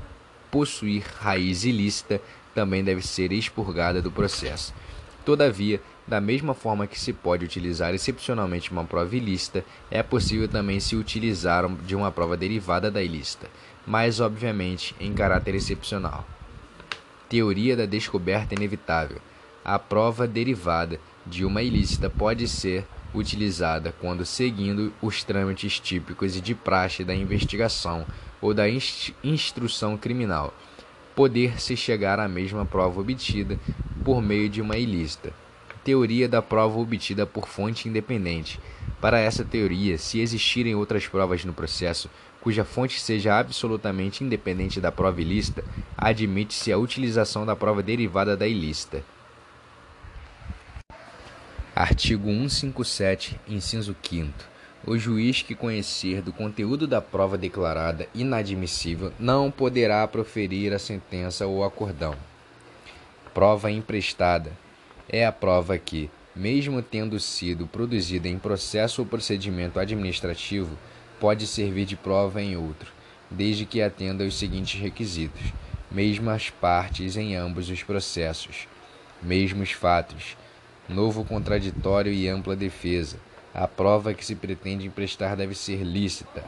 possuir 0.50 1.04
raiz 1.20 1.66
ilícita, 1.66 2.22
também 2.56 2.82
deve 2.82 3.06
ser 3.06 3.34
expurgada 3.34 4.02
do 4.02 4.10
processo. 4.10 4.74
Todavia, 5.26 5.82
da 6.08 6.22
mesma 6.22 6.54
forma 6.54 6.88
que 6.88 6.98
se 6.98 7.12
pode 7.12 7.44
utilizar 7.44 7.94
excepcionalmente 7.94 8.72
uma 8.72 8.86
prova 8.86 9.14
ilícita, 9.14 9.66
é 9.92 10.02
possível 10.02 10.48
também 10.48 10.80
se 10.80 10.96
utilizar 10.96 11.68
de 11.86 11.94
uma 11.94 12.10
prova 12.10 12.38
derivada 12.38 12.90
da 12.90 13.04
ilícita, 13.04 13.50
mas 13.86 14.22
obviamente 14.22 14.96
em 15.02 15.14
caráter 15.14 15.56
excepcional. 15.56 16.26
Teoria 17.28 17.76
da 17.76 17.86
descoberta 17.86 18.56
inevitável. 18.56 19.18
A 19.66 19.78
prova 19.78 20.26
derivada 20.26 20.98
de 21.26 21.44
uma 21.44 21.62
ilícita 21.62 22.10
pode 22.10 22.48
ser 22.48 22.88
utilizada 23.18 23.94
quando 24.00 24.26
seguindo 24.26 24.94
os 25.02 25.24
trâmites 25.24 25.80
típicos 25.80 26.36
e 26.36 26.42
de 26.42 26.56
praxe 26.56 27.04
da 27.04 27.16
investigação 27.16 28.06
ou 28.42 28.54
da 28.54 28.66
instrução 29.24 29.98
criminal, 29.98 30.54
poder-se 31.16 31.76
chegar 31.76 32.20
à 32.20 32.28
mesma 32.28 32.66
prova 32.66 33.02
obtida 33.02 33.60
por 34.04 34.22
meio 34.22 34.48
de 34.48 34.62
uma 34.62 34.78
ilícita 34.78 35.34
teoria 35.88 36.28
da 36.28 36.42
prova 36.42 36.78
obtida 36.80 37.26
por 37.26 37.48
fonte 37.48 37.88
independente. 37.88 38.60
Para 39.00 39.22
essa 39.22 39.46
teoria, 39.46 39.98
se 39.98 40.20
existirem 40.20 40.76
outras 40.76 41.08
provas 41.08 41.46
no 41.46 41.54
processo 41.54 42.10
cuja 42.42 42.66
fonte 42.66 43.00
seja 43.00 43.40
absolutamente 43.40 44.22
independente 44.22 44.82
da 44.82 44.92
prova 44.92 45.22
ilícita, 45.22 45.64
admite-se 45.98 46.74
a 46.74 46.78
utilização 46.78 47.46
da 47.46 47.56
prova 47.56 47.82
derivada 47.82 48.36
da 48.36 48.46
ilícita. 48.46 49.02
Artigo 51.80 52.26
157, 52.28 53.40
inciso 53.48 53.96
5 54.02 54.34
o 54.84 54.98
juiz 54.98 55.44
que 55.44 55.54
conhecer 55.54 56.24
do 56.24 56.34
conteúdo 56.34 56.88
da 56.88 57.00
prova 57.00 57.38
declarada 57.38 58.08
inadmissível 58.16 59.14
não 59.20 59.52
poderá 59.52 60.08
proferir 60.08 60.74
a 60.74 60.80
sentença 60.80 61.46
ou 61.46 61.64
acordão. 61.64 62.16
Prova 63.32 63.70
emprestada. 63.70 64.52
É 65.08 65.24
a 65.24 65.32
prova 65.32 65.78
que, 65.78 66.10
mesmo 66.36 66.82
tendo 66.82 67.20
sido 67.20 67.68
produzida 67.68 68.28
em 68.28 68.40
processo 68.40 69.04
ou 69.04 69.08
procedimento 69.08 69.80
administrativo, 69.80 70.76
pode 71.20 71.46
servir 71.46 71.86
de 71.86 71.96
prova 71.96 72.42
em 72.42 72.58
outro, 72.58 72.92
desde 73.30 73.68
que 73.68 73.84
atenda 73.84 74.24
aos 74.24 74.36
seguintes 74.36 74.82
requisitos: 74.82 75.54
mesmas 75.92 76.50
partes 76.50 77.16
em 77.16 77.36
ambos 77.36 77.70
os 77.70 77.84
processos, 77.84 78.68
mesmos 79.22 79.74
fatos, 79.74 80.36
novo 80.90 81.24
contraditório 81.24 82.12
e 82.12 82.28
ampla 82.28 82.56
defesa. 82.56 83.18
A 83.54 83.68
prova 83.68 84.14
que 84.14 84.26
se 84.26 84.36
pretende 84.36 84.86
emprestar 84.86 85.36
deve 85.36 85.56
ser 85.56 85.84
lícita. 85.84 86.44